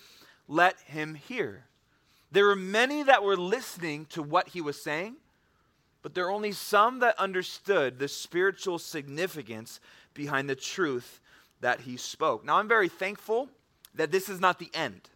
let 0.46 0.78
him 0.80 1.14
hear. 1.14 1.64
There 2.30 2.46
were 2.46 2.56
many 2.56 3.02
that 3.02 3.22
were 3.22 3.36
listening 3.36 4.06
to 4.06 4.22
what 4.22 4.48
he 4.48 4.60
was 4.60 4.80
saying, 4.80 5.16
but 6.02 6.14
there 6.14 6.26
are 6.26 6.30
only 6.30 6.52
some 6.52 7.00
that 7.00 7.18
understood 7.18 7.98
the 7.98 8.08
spiritual 8.08 8.78
significance 8.78 9.80
behind 10.14 10.48
the 10.48 10.54
truth 10.54 11.20
that 11.60 11.80
he 11.80 11.96
spoke. 11.96 12.44
Now, 12.44 12.56
I'm 12.56 12.68
very 12.68 12.88
thankful 12.88 13.48
that 13.94 14.10
this 14.10 14.28
is 14.28 14.40
not 14.40 14.58
the 14.58 14.70
end. 14.74 15.08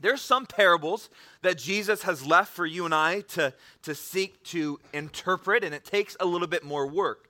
There's 0.00 0.20
some 0.20 0.46
parables 0.46 1.08
that 1.42 1.56
Jesus 1.56 2.02
has 2.02 2.26
left 2.26 2.52
for 2.52 2.66
you 2.66 2.84
and 2.84 2.94
I 2.94 3.20
to, 3.20 3.54
to 3.82 3.94
seek 3.94 4.42
to 4.44 4.78
interpret, 4.92 5.64
and 5.64 5.74
it 5.74 5.84
takes 5.84 6.16
a 6.20 6.26
little 6.26 6.48
bit 6.48 6.64
more 6.64 6.86
work. 6.86 7.28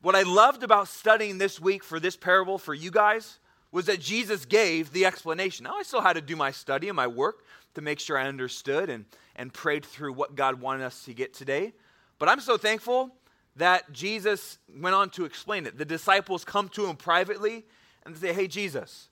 What 0.00 0.14
I 0.14 0.22
loved 0.22 0.62
about 0.62 0.88
studying 0.88 1.38
this 1.38 1.60
week 1.60 1.84
for 1.84 2.00
this 2.00 2.16
parable 2.16 2.58
for 2.58 2.72
you 2.72 2.90
guys 2.90 3.38
was 3.70 3.86
that 3.86 4.00
Jesus 4.00 4.44
gave 4.44 4.92
the 4.92 5.04
explanation. 5.04 5.64
Now, 5.64 5.76
I 5.76 5.82
still 5.82 6.00
had 6.00 6.14
to 6.14 6.20
do 6.20 6.36
my 6.36 6.50
study 6.50 6.88
and 6.88 6.96
my 6.96 7.06
work 7.06 7.44
to 7.74 7.80
make 7.80 8.00
sure 8.00 8.16
I 8.16 8.26
understood 8.26 8.88
and, 8.88 9.04
and 9.36 9.52
prayed 9.52 9.84
through 9.84 10.14
what 10.14 10.34
God 10.34 10.60
wanted 10.60 10.84
us 10.84 11.04
to 11.04 11.14
get 11.14 11.34
today. 11.34 11.72
But 12.18 12.28
I'm 12.28 12.40
so 12.40 12.56
thankful 12.56 13.14
that 13.56 13.92
Jesus 13.92 14.58
went 14.74 14.94
on 14.94 15.10
to 15.10 15.24
explain 15.24 15.66
it. 15.66 15.76
The 15.76 15.84
disciples 15.84 16.44
come 16.44 16.68
to 16.70 16.86
him 16.86 16.96
privately 16.96 17.64
and 18.06 18.16
say, 18.16 18.32
Hey, 18.32 18.46
Jesus, 18.46 19.08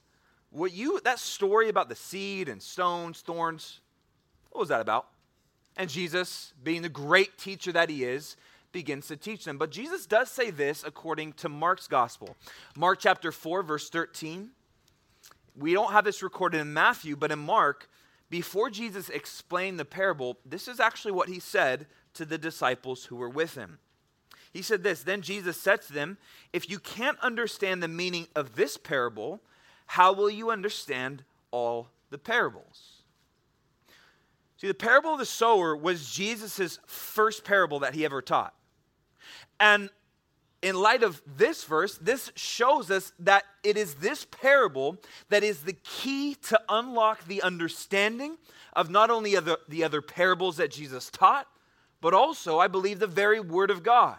what 0.57 0.73
you 0.73 0.99
that 1.03 1.19
story 1.19 1.69
about 1.69 1.87
the 1.87 1.95
seed 1.95 2.49
and 2.49 2.61
stones, 2.61 3.21
thorns, 3.21 3.79
what 4.51 4.59
was 4.59 4.69
that 4.69 4.81
about? 4.81 5.07
And 5.77 5.89
Jesus, 5.89 6.53
being 6.63 6.81
the 6.81 6.89
great 6.89 7.37
teacher 7.37 7.71
that 7.71 7.89
he 7.89 8.03
is, 8.03 8.35
begins 8.71 9.07
to 9.07 9.15
teach 9.15 9.45
them. 9.45 9.57
But 9.57 9.69
Jesus 9.69 10.07
does 10.07 10.31
say 10.31 10.49
this 10.49 10.83
according 10.83 11.33
to 11.33 11.49
Mark's 11.49 11.87
gospel. 11.87 12.35
Mark 12.75 12.99
chapter 12.99 13.31
4, 13.31 13.61
verse 13.61 13.89
13. 13.89 14.49
We 15.55 15.73
don't 15.73 15.91
have 15.91 16.05
this 16.05 16.23
recorded 16.23 16.59
in 16.59 16.73
Matthew, 16.73 17.15
but 17.15 17.31
in 17.31 17.39
Mark, 17.39 17.87
before 18.29 18.69
Jesus 18.69 19.09
explained 19.09 19.79
the 19.79 19.85
parable, 19.85 20.37
this 20.45 20.67
is 20.67 20.79
actually 20.79 21.11
what 21.11 21.29
he 21.29 21.39
said 21.39 21.85
to 22.15 22.25
the 22.25 22.37
disciples 22.37 23.05
who 23.05 23.15
were 23.15 23.29
with 23.29 23.55
him. 23.55 23.77
He 24.53 24.63
said 24.63 24.81
this 24.81 25.03
Then 25.03 25.21
Jesus 25.21 25.59
said 25.59 25.83
to 25.83 25.93
them, 25.93 26.17
If 26.51 26.69
you 26.69 26.79
can't 26.79 27.19
understand 27.19 27.81
the 27.81 27.87
meaning 27.87 28.27
of 28.35 28.55
this 28.55 28.75
parable, 28.75 29.41
how 29.87 30.13
will 30.13 30.29
you 30.29 30.51
understand 30.51 31.23
all 31.51 31.89
the 32.09 32.17
parables? 32.17 33.03
See, 34.57 34.67
the 34.67 34.73
parable 34.73 35.13
of 35.13 35.19
the 35.19 35.25
sower 35.25 35.75
was 35.75 36.11
Jesus' 36.11 36.79
first 36.87 37.43
parable 37.43 37.79
that 37.79 37.93
he 37.93 38.05
ever 38.05 38.21
taught. 38.21 38.53
And 39.59 39.89
in 40.61 40.75
light 40.75 41.03
of 41.03 41.21
this 41.37 41.63
verse, 41.63 41.97
this 41.99 42.31
shows 42.35 42.89
us 42.89 43.13
that 43.19 43.43
it 43.63 43.77
is 43.77 43.95
this 43.95 44.25
parable 44.25 44.97
that 45.29 45.43
is 45.43 45.61
the 45.61 45.73
key 45.73 46.35
to 46.35 46.59
unlock 46.67 47.25
the 47.25 47.41
understanding 47.43 48.37
of 48.73 48.89
not 48.89 49.09
only 49.09 49.35
the, 49.35 49.59
the 49.69 49.83
other 49.83 50.01
parables 50.01 50.57
that 50.57 50.71
Jesus 50.71 51.09
taught, 51.11 51.47
but 52.01 52.13
also, 52.13 52.59
I 52.59 52.67
believe, 52.67 52.99
the 52.99 53.07
very 53.07 53.39
Word 53.39 53.69
of 53.69 53.83
God. 53.83 54.17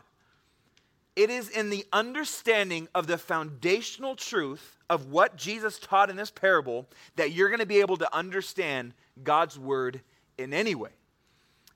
It 1.19 1.31
is 1.31 1.49
in 1.49 1.69
the 1.69 1.85
understanding 1.93 2.87
of 2.95 3.09
the 3.09 3.19
foundational 3.19 4.15
truth 4.15 4.77
of 4.89 5.11
what 5.11 5.35
Jesus 5.35 5.81
taught 5.81 6.11
in 6.11 6.17
this 6.17 6.31
parable 6.31 6.89
that 7.17 7.33
you're 7.33 7.49
going 7.49 7.59
to 7.59 7.67
be 7.67 7.81
able 7.81 7.97
to 7.97 8.17
understand 8.17 8.95
God's 9.25 9.59
word 9.59 10.01
in 10.39 10.55
any 10.55 10.77
way. 10.77 10.91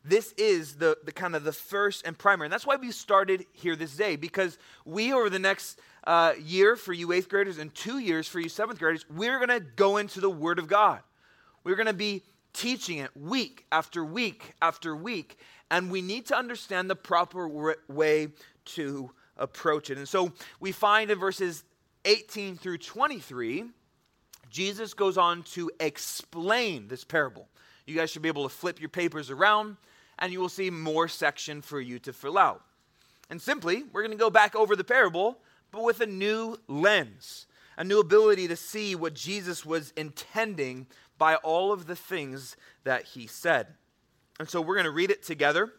This 0.05 0.31
is 0.39 0.77
the, 0.77 0.97
the 1.05 1.11
kind 1.11 1.35
of 1.35 1.43
the 1.43 1.53
first 1.53 2.07
and 2.07 2.17
primary. 2.17 2.47
And 2.47 2.53
that's 2.53 2.65
why 2.65 2.77
we 2.77 2.93
started 2.93 3.45
here 3.53 3.75
this 3.75 3.97
day, 3.97 4.15
because 4.15 4.59
we, 4.85 5.13
over 5.13 5.29
the 5.29 5.41
next 5.41 5.81
uh, 6.05 6.35
year 6.41 6.77
for 6.77 6.93
you 6.93 7.11
eighth 7.11 7.29
graders 7.29 7.59
and 7.59 7.75
two 7.75 7.99
years 7.99 8.29
for 8.29 8.39
you 8.39 8.49
seventh 8.49 8.79
graders, 8.79 9.05
we're 9.11 9.45
going 9.45 9.61
to 9.61 9.67
go 9.75 9.97
into 9.97 10.21
the 10.21 10.31
Word 10.31 10.61
of 10.61 10.69
God. 10.69 11.01
We're 11.65 11.75
going 11.75 11.87
to 11.87 11.93
be 11.93 12.23
teaching 12.53 12.99
it 12.99 13.11
week 13.17 13.67
after 13.73 14.05
week 14.05 14.53
after 14.63 14.95
week. 14.95 15.37
And 15.69 15.91
we 15.91 16.01
need 16.01 16.27
to 16.27 16.39
understand 16.39 16.89
the 16.89 16.95
proper 16.95 17.75
way 17.89 18.29
to 18.67 19.11
approach 19.43 19.91
it. 19.91 19.99
And 19.99 20.09
so 20.09 20.33
we 20.61 20.73
find 20.73 21.11
in 21.11 21.19
verses 21.19 21.65
18 22.05 22.57
through 22.57 22.79
23, 22.79 23.65
Jesus 24.49 24.95
goes 24.95 25.19
on 25.19 25.43
to 25.43 25.71
explain 25.81 26.89
this 26.89 27.05
parable. 27.05 27.49
You 27.87 27.97
guys 27.97 28.11
should 28.11 28.23
be 28.23 28.29
able 28.29 28.45
to 28.45 28.55
flip 28.55 28.81
your 28.81 28.89
papers 28.89 29.31
around, 29.31 29.77
and 30.19 30.33
you 30.33 30.41
will 30.41 30.49
see 30.49 30.71
more 30.71 31.09
section 31.09 31.61
for 31.61 31.81
you 31.81 31.99
to 32.01 32.13
fill 32.13 32.39
out. 32.39 32.63
And 33.29 33.41
simply, 33.41 33.85
we're 33.93 34.03
going 34.03 34.13
to 34.13 34.19
go 34.19 34.31
back 34.31 34.55
over 34.55 34.77
the 34.77 34.85
parable, 34.85 35.39
but 35.71 35.83
with 35.83 36.01
a 36.01 36.07
new 36.07 36.59
lens, 36.69 37.47
a 37.77 37.85
new 37.85 37.99
ability 37.99 38.47
to 38.49 38.57
see 38.57 38.95
what 38.95 39.15
Jesus 39.15 39.65
was 39.65 39.93
intending 39.97 40.87
by 41.19 41.37
all 41.37 41.73
of 41.73 41.87
the 41.87 41.97
things 41.97 42.57
that 42.85 43.05
he 43.05 43.27
said. 43.27 43.69
And 44.39 44.49
so 44.49 44.61
we're 44.61 44.75
going 44.75 44.85
to 44.85 44.91
read 44.91 45.11
it 45.11 45.23
together. 45.23 45.73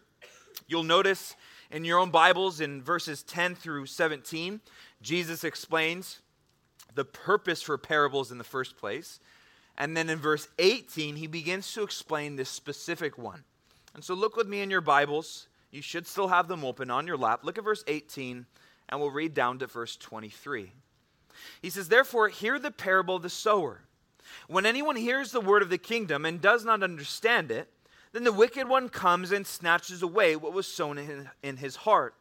You'll 0.68 0.84
notice 0.84 1.36
in 1.72 1.86
your 1.86 2.00
own 2.00 2.10
Bibles 2.12 2.60
in 2.62 2.82
verses 2.82 3.24
10 3.24 3.56
through 3.56 3.86
17, 3.86 4.62
Jesus 5.02 5.44
explains 5.44 6.20
the 6.96 7.06
purpose 7.06 7.62
for 7.62 7.78
parables 7.78 8.32
in 8.32 8.38
the 8.38 8.44
first 8.44 8.78
place. 8.78 9.20
And 9.78 9.98
then 9.98 10.10
in 10.10 10.20
verse 10.20 10.48
18, 10.60 11.16
he 11.16 11.28
begins 11.28 11.72
to 11.74 11.84
explain 11.84 12.36
this 12.36 12.50
specific 12.50 13.18
one. 13.18 13.44
And 13.96 14.04
so 14.04 14.14
look 14.14 14.36
with 14.36 14.48
me 14.48 14.62
in 14.62 14.70
your 14.70 14.82
Bibles. 14.82 15.48
You 15.72 15.82
should 15.82 16.06
still 16.06 16.28
have 16.28 16.48
them 16.48 16.64
open 16.64 16.92
on 16.92 17.08
your 17.08 17.18
lap. 17.18 17.42
Look 17.44 17.58
at 17.58 17.64
verse 17.64 17.84
18, 17.88 18.46
and 18.90 19.00
we'll 19.00 19.12
read 19.12 19.34
down 19.34 19.60
to 19.60 19.68
verse 19.68 19.96
23. 19.96 20.72
He 21.62 21.70
says, 21.70 21.90
Therefore, 21.90 22.30
hear 22.30 22.60
the 22.60 22.72
parable 22.72 23.16
of 23.16 23.24
the 23.24 23.30
sower. 23.30 23.82
When 24.48 24.66
anyone 24.66 24.96
hears 24.96 25.32
the 25.32 25.42
word 25.42 25.62
of 25.62 25.70
the 25.70 25.78
kingdom 25.78 26.26
and 26.26 26.40
does 26.40 26.64
not 26.64 26.84
understand 26.84 27.52
it, 27.52 27.70
then 28.14 28.24
the 28.24 28.32
wicked 28.32 28.70
one 28.70 28.88
comes 28.90 29.32
and 29.32 29.46
snatches 29.46 30.02
away 30.02 30.36
what 30.36 30.54
was 30.54 30.68
sown 30.68 31.30
in 31.42 31.58
his 31.58 31.76
heart. 31.76 32.16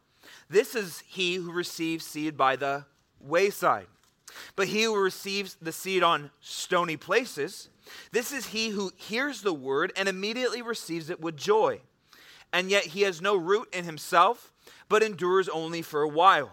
This 0.48 0.74
is 0.74 1.02
he 1.07 1.37
who 1.37 1.52
receives 1.52 2.05
seed 2.05 2.37
by 2.37 2.57
the 2.57 2.87
wayside. 3.20 3.87
But 4.57 4.68
he 4.68 4.85
who 4.85 4.96
receives 4.96 5.57
the 5.61 5.72
seed 5.72 6.02
on 6.02 6.31
stony 6.40 6.96
places, 6.96 7.68
this 8.12 8.33
is 8.33 8.46
he 8.46 8.70
who 8.70 8.90
hears 8.96 9.42
the 9.42 9.52
word 9.52 9.92
and 9.94 10.09
immediately 10.09 10.62
receives 10.62 11.11
it 11.11 11.20
with 11.20 11.37
joy. 11.37 11.81
And 12.52 12.70
yet 12.70 12.85
he 12.85 13.02
has 13.02 13.20
no 13.20 13.37
root 13.37 13.68
in 13.74 13.85
himself, 13.85 14.52
but 14.88 15.02
endures 15.02 15.48
only 15.48 15.83
for 15.83 16.02
a 16.02 16.09
while. 16.09 16.50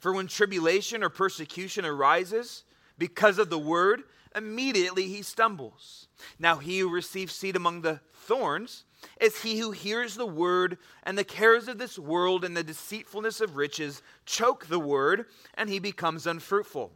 For 0.00 0.12
when 0.12 0.26
tribulation 0.26 1.02
or 1.02 1.08
persecution 1.08 1.86
arises 1.86 2.64
because 2.98 3.38
of 3.38 3.48
the 3.48 3.58
word, 3.58 4.02
immediately 4.36 5.08
he 5.08 5.22
stumbles. 5.22 6.08
Now 6.38 6.56
he 6.56 6.80
who 6.80 6.88
receives 6.88 7.34
seed 7.34 7.56
among 7.56 7.80
the 7.80 8.00
thorns 8.12 8.84
is 9.20 9.42
he 9.42 9.58
who 9.58 9.70
hears 9.70 10.14
the 10.14 10.26
word, 10.26 10.78
and 11.02 11.16
the 11.16 11.24
cares 11.24 11.68
of 11.68 11.78
this 11.78 11.98
world 11.98 12.44
and 12.44 12.56
the 12.56 12.64
deceitfulness 12.64 13.40
of 13.40 13.56
riches 13.56 14.02
choke 14.24 14.66
the 14.66 14.78
word, 14.78 15.26
and 15.54 15.68
he 15.68 15.78
becomes 15.78 16.26
unfruitful. 16.26 16.92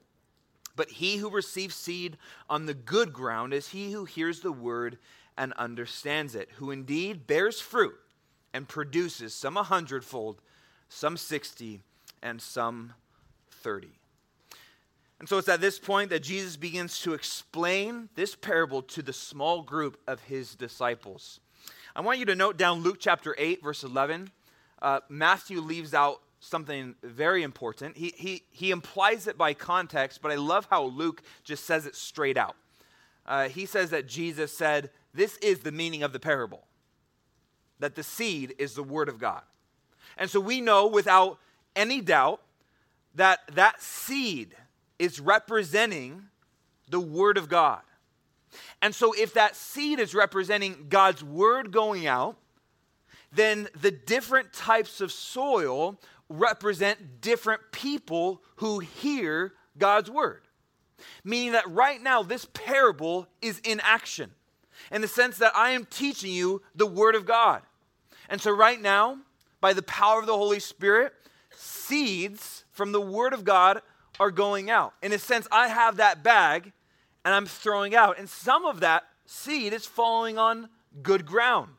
But 0.76 0.90
he 0.90 1.16
who 1.18 1.30
receives 1.30 1.74
seed 1.74 2.16
on 2.48 2.66
the 2.66 2.74
good 2.74 3.12
ground 3.12 3.52
is 3.52 3.68
he 3.68 3.92
who 3.92 4.04
hears 4.04 4.40
the 4.40 4.52
word 4.52 4.98
and 5.36 5.52
understands 5.54 6.34
it, 6.34 6.50
who 6.56 6.70
indeed 6.70 7.26
bears 7.26 7.60
fruit 7.60 7.96
and 8.52 8.68
produces 8.68 9.34
some 9.34 9.56
a 9.56 9.62
hundredfold, 9.62 10.40
some 10.88 11.16
sixty, 11.16 11.80
and 12.22 12.42
some 12.42 12.94
thirty. 13.50 13.99
And 15.20 15.28
so 15.28 15.36
it's 15.36 15.50
at 15.50 15.60
this 15.60 15.78
point 15.78 16.08
that 16.10 16.22
Jesus 16.22 16.56
begins 16.56 17.00
to 17.02 17.12
explain 17.12 18.08
this 18.14 18.34
parable 18.34 18.80
to 18.82 19.02
the 19.02 19.12
small 19.12 19.62
group 19.62 20.00
of 20.08 20.22
his 20.22 20.54
disciples. 20.54 21.40
I 21.94 22.00
want 22.00 22.18
you 22.18 22.24
to 22.24 22.34
note 22.34 22.56
down 22.56 22.80
Luke 22.80 22.96
chapter 22.98 23.36
8, 23.36 23.62
verse 23.62 23.84
11. 23.84 24.30
Uh, 24.80 25.00
Matthew 25.10 25.60
leaves 25.60 25.92
out 25.92 26.22
something 26.40 26.94
very 27.02 27.42
important. 27.42 27.98
He, 27.98 28.14
he, 28.16 28.44
he 28.50 28.70
implies 28.70 29.26
it 29.26 29.36
by 29.36 29.52
context, 29.52 30.22
but 30.22 30.32
I 30.32 30.36
love 30.36 30.66
how 30.70 30.84
Luke 30.84 31.22
just 31.44 31.66
says 31.66 31.84
it 31.84 31.94
straight 31.94 32.38
out. 32.38 32.56
Uh, 33.26 33.50
he 33.50 33.66
says 33.66 33.90
that 33.90 34.08
Jesus 34.08 34.56
said, 34.56 34.88
This 35.12 35.36
is 35.38 35.60
the 35.60 35.72
meaning 35.72 36.02
of 36.02 36.14
the 36.14 36.20
parable, 36.20 36.64
that 37.78 37.94
the 37.94 38.02
seed 38.02 38.54
is 38.58 38.72
the 38.72 38.82
word 38.82 39.10
of 39.10 39.18
God. 39.18 39.42
And 40.16 40.30
so 40.30 40.40
we 40.40 40.62
know 40.62 40.86
without 40.86 41.38
any 41.76 42.00
doubt 42.00 42.40
that 43.14 43.40
that 43.54 43.82
seed 43.82 44.56
is 45.00 45.18
representing 45.18 46.24
the 46.90 47.00
word 47.00 47.38
of 47.38 47.48
God. 47.48 47.80
And 48.82 48.94
so 48.94 49.14
if 49.14 49.32
that 49.34 49.56
seed 49.56 49.98
is 49.98 50.14
representing 50.14 50.86
God's 50.90 51.24
word 51.24 51.72
going 51.72 52.06
out, 52.06 52.36
then 53.32 53.68
the 53.80 53.90
different 53.90 54.52
types 54.52 55.00
of 55.00 55.10
soil 55.10 55.98
represent 56.28 57.20
different 57.22 57.62
people 57.72 58.42
who 58.56 58.80
hear 58.80 59.54
God's 59.78 60.10
word. 60.10 60.42
Meaning 61.24 61.52
that 61.52 61.68
right 61.70 62.02
now, 62.02 62.22
this 62.22 62.46
parable 62.52 63.26
is 63.40 63.58
in 63.64 63.80
action 63.80 64.30
in 64.92 65.00
the 65.00 65.08
sense 65.08 65.38
that 65.38 65.56
I 65.56 65.70
am 65.70 65.86
teaching 65.86 66.32
you 66.32 66.60
the 66.74 66.86
word 66.86 67.14
of 67.14 67.24
God. 67.24 67.62
And 68.28 68.38
so, 68.38 68.50
right 68.50 68.80
now, 68.80 69.18
by 69.62 69.72
the 69.72 69.82
power 69.82 70.20
of 70.20 70.26
the 70.26 70.36
Holy 70.36 70.60
Spirit, 70.60 71.14
seeds 71.54 72.64
from 72.70 72.92
the 72.92 73.00
word 73.00 73.32
of 73.32 73.44
God 73.44 73.80
are 74.20 74.30
going 74.30 74.70
out. 74.70 74.92
In 75.02 75.12
a 75.12 75.18
sense, 75.18 75.48
I 75.50 75.68
have 75.68 75.96
that 75.96 76.22
bag 76.22 76.72
and 77.24 77.34
I'm 77.34 77.46
throwing 77.46 77.94
out. 77.96 78.18
And 78.18 78.28
some 78.28 78.64
of 78.66 78.80
that 78.80 79.04
seed 79.24 79.72
is 79.72 79.86
falling 79.86 80.38
on 80.38 80.68
good 81.02 81.24
ground. 81.26 81.70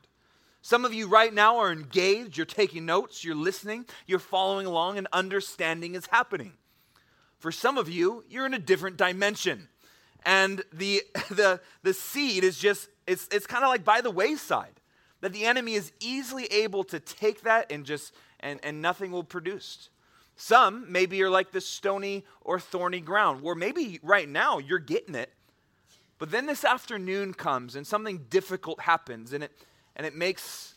Some 0.60 0.84
of 0.84 0.92
you 0.92 1.08
right 1.08 1.32
now 1.32 1.58
are 1.58 1.72
engaged, 1.72 2.36
you're 2.36 2.46
taking 2.46 2.84
notes, 2.84 3.24
you're 3.24 3.34
listening, 3.34 3.86
you're 4.06 4.20
following 4.20 4.66
along, 4.66 4.98
and 4.98 5.08
understanding 5.12 5.94
is 5.94 6.06
happening. 6.06 6.52
For 7.38 7.50
some 7.50 7.78
of 7.78 7.88
you, 7.88 8.24
you're 8.28 8.46
in 8.46 8.54
a 8.54 8.60
different 8.60 8.96
dimension. 8.96 9.68
And 10.24 10.62
the, 10.72 11.02
the, 11.30 11.60
the 11.82 11.94
seed 11.94 12.44
is 12.44 12.58
just, 12.58 12.88
it's, 13.06 13.28
it's 13.32 13.46
kind 13.46 13.64
of 13.64 13.70
like 13.70 13.84
by 13.84 14.00
the 14.00 14.10
wayside, 14.10 14.80
that 15.20 15.32
the 15.32 15.44
enemy 15.44 15.74
is 15.74 15.92
easily 16.00 16.46
able 16.46 16.84
to 16.84 17.00
take 17.00 17.42
that 17.42 17.70
and 17.70 17.84
just, 17.84 18.12
and, 18.40 18.60
and 18.62 18.80
nothing 18.80 19.10
will 19.10 19.24
produce. 19.24 19.88
Some 20.42 20.90
maybe 20.90 21.18
you're 21.18 21.30
like 21.30 21.52
the 21.52 21.60
stony 21.60 22.24
or 22.40 22.58
thorny 22.58 22.98
ground, 22.98 23.42
where 23.42 23.54
maybe 23.54 24.00
right 24.02 24.28
now 24.28 24.58
you're 24.58 24.80
getting 24.80 25.14
it, 25.14 25.32
but 26.18 26.32
then 26.32 26.46
this 26.46 26.64
afternoon 26.64 27.32
comes 27.32 27.76
and 27.76 27.86
something 27.86 28.26
difficult 28.28 28.80
happens, 28.80 29.32
and 29.32 29.44
it 29.44 29.52
and 29.94 30.04
it 30.04 30.16
makes 30.16 30.74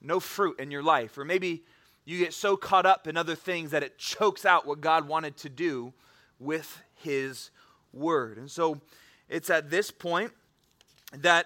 no 0.00 0.18
fruit 0.18 0.58
in 0.58 0.70
your 0.70 0.82
life. 0.82 1.18
Or 1.18 1.26
maybe 1.26 1.62
you 2.06 2.18
get 2.18 2.32
so 2.32 2.56
caught 2.56 2.86
up 2.86 3.06
in 3.06 3.18
other 3.18 3.34
things 3.34 3.72
that 3.72 3.82
it 3.82 3.98
chokes 3.98 4.46
out 4.46 4.66
what 4.66 4.80
God 4.80 5.06
wanted 5.06 5.36
to 5.38 5.50
do 5.50 5.92
with 6.38 6.80
His 6.94 7.50
Word. 7.92 8.38
And 8.38 8.50
so 8.50 8.80
it's 9.28 9.50
at 9.50 9.68
this 9.68 9.90
point 9.90 10.32
that 11.14 11.44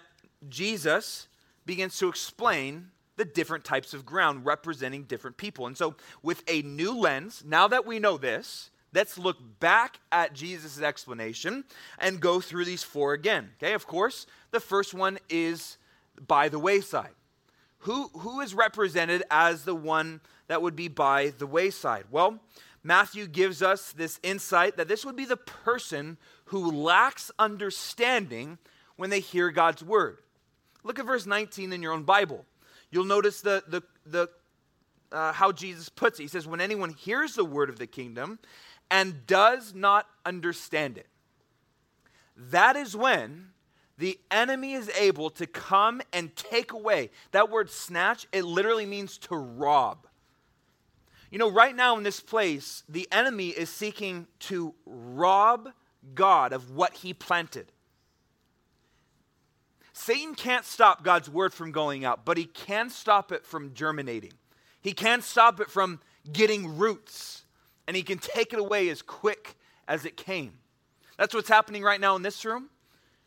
Jesus 0.48 1.26
begins 1.64 1.98
to 1.98 2.08
explain 2.08 2.92
the 3.16 3.24
different 3.24 3.64
types 3.64 3.94
of 3.94 4.06
ground 4.06 4.46
representing 4.46 5.04
different 5.04 5.36
people. 5.36 5.66
And 5.66 5.76
so, 5.76 5.96
with 6.22 6.42
a 6.48 6.62
new 6.62 6.98
lens, 6.98 7.42
now 7.46 7.68
that 7.68 7.86
we 7.86 7.98
know 7.98 8.16
this, 8.16 8.70
let's 8.94 9.18
look 9.18 9.38
back 9.60 9.98
at 10.12 10.34
Jesus' 10.34 10.80
explanation 10.80 11.64
and 11.98 12.20
go 12.20 12.40
through 12.40 12.64
these 12.64 12.82
four 12.82 13.12
again. 13.12 13.50
Okay, 13.62 13.72
of 13.72 13.86
course, 13.86 14.26
the 14.50 14.60
first 14.60 14.94
one 14.94 15.18
is 15.28 15.78
by 16.26 16.48
the 16.48 16.58
wayside. 16.58 17.10
Who, 17.80 18.08
who 18.08 18.40
is 18.40 18.54
represented 18.54 19.22
as 19.30 19.64
the 19.64 19.74
one 19.74 20.20
that 20.48 20.62
would 20.62 20.76
be 20.76 20.88
by 20.88 21.32
the 21.38 21.46
wayside? 21.46 22.04
Well, 22.10 22.40
Matthew 22.82 23.26
gives 23.26 23.62
us 23.62 23.92
this 23.92 24.18
insight 24.22 24.76
that 24.76 24.88
this 24.88 25.04
would 25.04 25.16
be 25.16 25.24
the 25.24 25.36
person 25.36 26.18
who 26.46 26.70
lacks 26.70 27.30
understanding 27.38 28.58
when 28.96 29.10
they 29.10 29.20
hear 29.20 29.50
God's 29.50 29.82
word. 29.82 30.18
Look 30.84 30.98
at 30.98 31.06
verse 31.06 31.26
19 31.26 31.72
in 31.72 31.82
your 31.82 31.92
own 31.92 32.04
Bible. 32.04 32.44
You'll 32.90 33.04
notice 33.04 33.40
the, 33.40 33.62
the, 33.66 33.82
the, 34.04 34.28
uh, 35.12 35.32
how 35.32 35.52
Jesus 35.52 35.88
puts 35.88 36.18
it. 36.18 36.24
He 36.24 36.28
says, 36.28 36.46
When 36.46 36.60
anyone 36.60 36.90
hears 36.90 37.34
the 37.34 37.44
word 37.44 37.68
of 37.68 37.78
the 37.78 37.86
kingdom 37.86 38.38
and 38.90 39.26
does 39.26 39.74
not 39.74 40.06
understand 40.24 40.98
it, 40.98 41.08
that 42.36 42.76
is 42.76 42.96
when 42.96 43.48
the 43.98 44.18
enemy 44.30 44.74
is 44.74 44.90
able 44.90 45.30
to 45.30 45.46
come 45.46 46.02
and 46.12 46.34
take 46.36 46.72
away. 46.72 47.10
That 47.30 47.50
word 47.50 47.70
snatch, 47.70 48.26
it 48.32 48.44
literally 48.44 48.86
means 48.86 49.16
to 49.18 49.36
rob. 49.36 50.06
You 51.30 51.38
know, 51.38 51.50
right 51.50 51.74
now 51.74 51.96
in 51.96 52.02
this 52.02 52.20
place, 52.20 52.82
the 52.88 53.08
enemy 53.10 53.48
is 53.48 53.70
seeking 53.70 54.26
to 54.40 54.74
rob 54.84 55.70
God 56.14 56.52
of 56.52 56.70
what 56.70 56.94
he 56.94 57.14
planted. 57.14 57.72
Satan 59.96 60.34
can't 60.34 60.64
stop 60.64 61.02
God's 61.02 61.28
word 61.28 61.52
from 61.52 61.72
going 61.72 62.04
out, 62.04 62.24
but 62.24 62.36
he 62.36 62.44
can 62.44 62.90
stop 62.90 63.32
it 63.32 63.46
from 63.46 63.72
germinating. 63.74 64.32
He 64.82 64.92
can 64.92 65.22
stop 65.22 65.60
it 65.60 65.70
from 65.70 66.00
getting 66.30 66.76
roots, 66.76 67.44
and 67.86 67.96
he 67.96 68.02
can 68.02 68.18
take 68.18 68.52
it 68.52 68.58
away 68.58 68.88
as 68.88 69.02
quick 69.02 69.56
as 69.88 70.04
it 70.04 70.16
came. 70.16 70.52
That's 71.16 71.34
what's 71.34 71.48
happening 71.48 71.82
right 71.82 72.00
now 72.00 72.14
in 72.14 72.22
this 72.22 72.44
room 72.44 72.68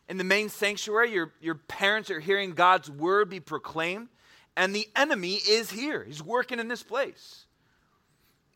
in 0.10 0.18
the 0.18 0.24
main 0.24 0.50
sanctuary, 0.50 1.14
your, 1.14 1.32
your 1.40 1.56
parents 1.56 2.10
are 2.10 2.20
hearing 2.20 2.54
God's 2.54 2.90
word 2.90 3.30
be 3.30 3.40
proclaimed, 3.40 4.10
and 4.58 4.76
the 4.76 4.90
enemy 4.96 5.36
is 5.36 5.70
here. 5.70 6.04
He's 6.04 6.22
working 6.22 6.60
in 6.60 6.68
this 6.68 6.82
place. 6.82 7.46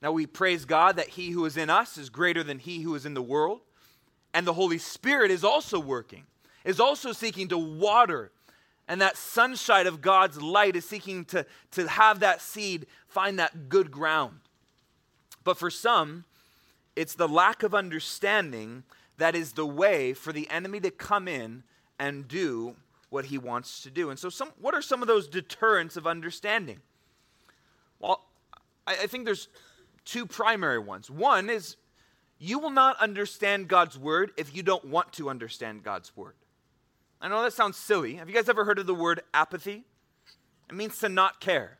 Now 0.01 0.11
we 0.11 0.25
praise 0.25 0.65
God 0.65 0.95
that 0.95 1.09
he 1.09 1.29
who 1.29 1.45
is 1.45 1.55
in 1.55 1.69
us 1.69 1.97
is 1.97 2.09
greater 2.09 2.43
than 2.43 2.57
he 2.57 2.81
who 2.81 2.95
is 2.95 3.05
in 3.05 3.13
the 3.13 3.21
world, 3.21 3.61
and 4.33 4.47
the 4.47 4.53
Holy 4.53 4.79
Spirit 4.79 5.29
is 5.29 5.43
also 5.43 5.79
working, 5.79 6.25
is 6.65 6.79
also 6.79 7.11
seeking 7.11 7.47
to 7.49 7.57
water, 7.57 8.31
and 8.87 9.01
that 9.01 9.17
sunshine 9.17 9.87
of 9.87 10.01
God's 10.01 10.41
light 10.41 10.75
is 10.75 10.87
seeking 10.87 11.25
to, 11.25 11.45
to 11.71 11.87
have 11.87 12.19
that 12.19 12.41
seed 12.41 12.85
find 13.07 13.39
that 13.39 13.69
good 13.69 13.91
ground. 13.91 14.39
But 15.43 15.57
for 15.57 15.69
some, 15.69 16.25
it's 16.95 17.15
the 17.15 17.27
lack 17.27 17.63
of 17.63 17.73
understanding 17.73 18.83
that 19.17 19.35
is 19.35 19.53
the 19.53 19.65
way 19.65 20.13
for 20.13 20.33
the 20.33 20.49
enemy 20.49 20.79
to 20.81 20.91
come 20.91 21.27
in 21.27 21.63
and 21.99 22.27
do 22.27 22.75
what 23.09 23.25
he 23.25 23.37
wants 23.37 23.83
to 23.83 23.91
do. 23.91 24.09
And 24.09 24.17
so, 24.17 24.29
some, 24.29 24.51
what 24.59 24.73
are 24.73 24.81
some 24.81 25.01
of 25.01 25.07
those 25.07 25.27
deterrents 25.27 25.97
of 25.97 26.07
understanding? 26.07 26.79
Well, 27.99 28.25
I, 28.87 28.93
I 29.03 29.07
think 29.07 29.25
there's 29.25 29.49
two 30.03 30.25
primary 30.25 30.79
ones. 30.79 31.09
One 31.09 31.49
is 31.49 31.77
you 32.39 32.59
will 32.59 32.71
not 32.71 32.99
understand 32.99 33.67
God's 33.67 33.97
word 33.97 34.31
if 34.35 34.55
you 34.55 34.63
don't 34.63 34.85
want 34.85 35.13
to 35.13 35.29
understand 35.29 35.83
God's 35.83 36.15
word. 36.17 36.33
I 37.23 37.29
know 37.29 37.41
that 37.41 37.53
sounds 37.53 37.77
silly. 37.77 38.15
Have 38.15 38.27
you 38.27 38.35
guys 38.35 38.49
ever 38.49 38.65
heard 38.65 38.79
of 38.79 38.85
the 38.85 38.93
word 38.93 39.21
apathy? 39.33 39.85
It 40.69 40.75
means 40.75 40.99
to 40.99 41.07
not 41.07 41.39
care. 41.39 41.77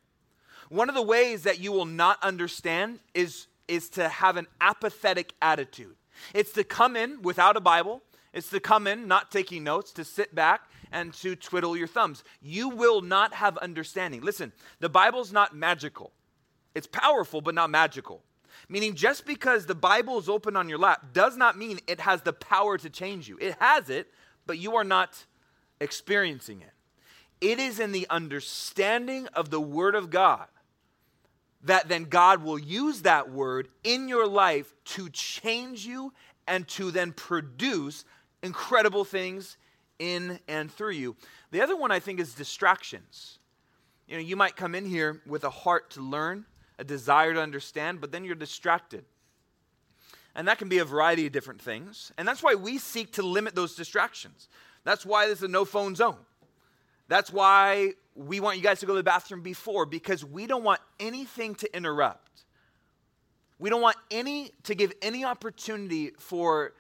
One 0.70 0.88
of 0.88 0.96
the 0.96 1.02
ways 1.02 1.44
that 1.44 1.60
you 1.60 1.74
will 1.74 1.86
not 1.86 2.18
understand 2.24 3.00
is, 3.14 3.48
is 3.68 3.90
to 3.90 4.08
have 4.08 4.38
an 4.38 4.48
apathetic 4.62 5.34
attitude. 5.42 5.98
It's 6.34 6.54
to 6.54 6.64
come 6.64 6.96
in 6.96 7.22
without 7.24 7.58
a 7.58 7.60
Bible, 7.60 8.02
it's 8.32 8.50
to 8.52 8.62
come 8.62 8.88
in 8.88 9.06
not 9.06 9.32
taking 9.32 9.66
notes, 9.66 9.92
to 9.94 10.06
sit 10.06 10.34
back 10.34 10.62
and 10.94 11.14
to 11.16 11.36
twiddle 11.36 11.76
your 11.76 11.88
thumbs. 11.88 12.24
You 12.42 12.70
will 12.70 13.02
not 13.02 13.34
have 13.34 13.58
understanding. 13.58 14.22
Listen, 14.22 14.54
the 14.80 14.88
Bible's 14.88 15.34
not 15.34 15.54
magical, 15.54 16.14
it's 16.74 16.88
powerful, 16.88 17.42
but 17.42 17.54
not 17.54 17.70
magical. 17.70 18.24
Meaning, 18.70 18.96
just 18.96 19.26
because 19.26 19.66
the 19.66 19.76
Bible 19.76 20.20
is 20.20 20.30
open 20.30 20.56
on 20.56 20.70
your 20.70 20.78
lap 20.78 21.08
does 21.12 21.36
not 21.36 21.58
mean 21.58 21.80
it 21.88 22.00
has 22.00 22.22
the 22.22 22.32
power 22.32 22.78
to 22.78 22.90
change 22.90 23.28
you. 23.28 23.38
It 23.42 23.58
has 23.60 23.90
it, 23.90 24.08
but 24.46 24.58
you 24.58 24.76
are 24.76 24.86
not 24.86 25.26
experiencing 25.84 26.62
it. 26.62 26.72
It 27.42 27.60
is 27.60 27.80
in 27.80 27.92
the 27.92 28.08
understanding 28.10 29.28
of 29.28 29.50
the 29.50 29.62
Word 29.62 29.96
of 29.96 30.10
God 30.10 30.48
that 31.64 31.88
then 31.88 32.06
God 32.06 32.44
will 32.44 32.60
use 32.60 33.02
that 33.02 33.32
Word 33.32 33.68
in 33.84 34.08
your 34.08 34.28
life 34.28 34.74
to 34.86 35.10
change 35.10 35.86
you 35.86 36.14
and 36.48 36.68
to 36.70 36.92
then 36.92 37.12
produce 37.12 38.06
incredible 38.42 39.06
things 39.06 39.58
in 40.00 40.40
and 40.48 40.72
through 40.72 40.92
you. 40.92 41.16
The 41.52 41.62
other 41.62 41.76
one 41.76 41.92
I 41.92 42.00
think 42.00 42.20
is 42.20 42.34
distractions. 42.34 43.40
You 44.08 44.16
know, 44.16 44.22
you 44.22 44.36
might 44.36 44.56
come 44.56 44.76
in 44.76 44.86
here 44.86 45.22
with 45.26 45.44
a 45.44 45.50
heart 45.50 45.92
to 45.92 46.02
learn, 46.02 46.46
a 46.78 46.84
desire 46.84 47.34
to 47.34 47.42
understand, 47.42 48.02
but 48.02 48.12
then 48.12 48.26
you're 48.26 48.36
distracted. 48.36 49.06
And 50.36 50.48
that 50.48 50.58
can 50.58 50.68
be 50.68 50.80
a 50.80 50.86
variety 50.86 51.28
of 51.28 51.32
different 51.32 51.62
things. 51.62 52.12
And 52.18 52.28
that's 52.28 52.44
why 52.44 52.56
we 52.56 52.78
seek 52.78 53.14
to 53.14 53.22
limit 53.22 53.56
those 53.56 53.76
distractions. 53.76 54.50
That's 54.84 55.06
why 55.06 55.28
this 55.28 55.40
is 55.40 55.44
a 55.44 55.48
no 55.48 55.66
phone 55.66 55.96
zone. 55.96 56.18
That's 57.08 57.32
why 57.32 57.92
we 58.16 58.40
want 58.40 58.58
you 58.58 58.64
guys 58.64 58.80
to 58.82 58.86
go 58.86 58.94
to 58.94 58.98
the 58.98 59.04
bathroom 59.04 59.42
before, 59.42 59.86
because 59.86 60.24
we 60.24 60.48
don't 60.48 60.64
want 60.64 60.80
anything 61.00 61.56
to 61.56 61.76
interrupt. 61.76 62.44
We 63.60 63.70
don't 63.70 63.82
want 63.82 63.98
any 64.12 64.52
to 64.64 64.76
give 64.76 64.94
any 65.02 65.24
opportunity 65.24 66.12
for 66.20 66.74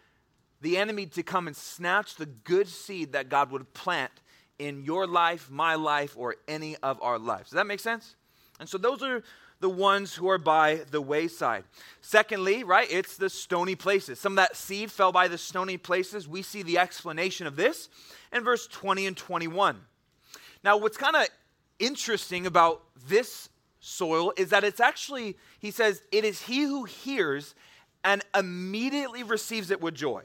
the 0.62 0.78
enemy 0.78 1.06
to 1.08 1.24
come 1.24 1.48
and 1.48 1.56
snatch 1.56 2.16
the 2.16 2.26
good 2.26 2.68
seed 2.68 3.14
that 3.14 3.30
God 3.30 3.52
would 3.52 3.74
plant 3.74 4.12
in 4.60 4.84
your 4.84 5.08
life, 5.08 5.50
my 5.50 5.76
life, 5.76 6.16
or 6.18 6.36
any 6.48 6.78
of 6.78 7.02
our 7.02 7.20
lives. 7.20 7.50
Does 7.50 7.56
that 7.56 7.68
make 7.68 7.80
sense? 7.80 8.16
And 8.60 8.70
so 8.70 8.78
those 8.78 9.02
are 9.04 9.24
the 9.64 9.70
ones 9.70 10.14
who 10.14 10.28
are 10.30 10.38
by 10.38 10.82
the 10.92 11.02
wayside. 11.02 11.64
Secondly, 12.02 12.66
right, 12.66 12.86
it's 12.92 13.16
the 13.16 13.30
stony 13.30 13.76
places. 13.76 14.20
Some 14.20 14.34
of 14.34 14.36
that 14.36 14.58
seed 14.58 14.92
fell 14.92 15.14
by 15.14 15.30
the 15.30 15.38
stony 15.38 15.78
places. 15.78 16.28
We 16.28 16.42
see 16.42 16.64
the 16.64 16.80
explanation 16.80 17.48
of 17.48 17.56
this 17.56 17.88
in 18.34 18.44
verse 18.44 18.68
20 18.68 19.08
and 19.08 19.16
21. 19.16 19.80
Now, 20.66 20.76
what's 20.76 20.98
kind 20.98 21.16
of 21.16 21.28
interesting 21.80 22.46
about 22.46 22.84
this 23.08 23.48
soil 23.80 24.34
is 24.36 24.50
that 24.50 24.66
it's 24.66 24.82
actually, 24.82 25.38
he 25.60 25.72
says, 25.72 26.02
it 26.12 26.26
is 26.26 26.42
he 26.42 26.64
who 26.64 26.84
hears 26.84 27.56
and 28.04 28.22
immediately 28.38 29.24
receives 29.24 29.72
it 29.72 29.80
with 29.80 29.96
joy. 29.96 30.24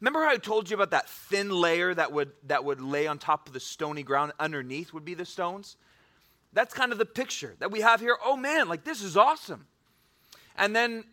Remember 0.00 0.22
how 0.22 0.30
I 0.30 0.38
told 0.38 0.70
you 0.70 0.74
about 0.74 0.92
that 0.92 1.06
thin 1.06 1.50
layer 1.50 1.92
that 1.92 2.12
would, 2.12 2.32
that 2.44 2.64
would 2.64 2.80
lay 2.80 3.06
on 3.08 3.18
top 3.18 3.46
of 3.46 3.52
the 3.52 3.60
stony 3.60 4.02
ground 4.02 4.32
underneath 4.40 4.94
would 4.94 5.04
be 5.04 5.12
the 5.12 5.26
stones? 5.26 5.76
That's 6.54 6.72
kind 6.72 6.92
of 6.92 6.98
the 6.98 7.04
picture 7.04 7.54
that 7.58 7.70
we 7.70 7.80
have 7.80 8.00
here. 8.00 8.16
Oh 8.24 8.36
man, 8.36 8.68
like 8.68 8.84
this 8.84 9.02
is 9.02 9.16
awesome. 9.16 9.66
And 10.56 10.74
then 10.74 11.04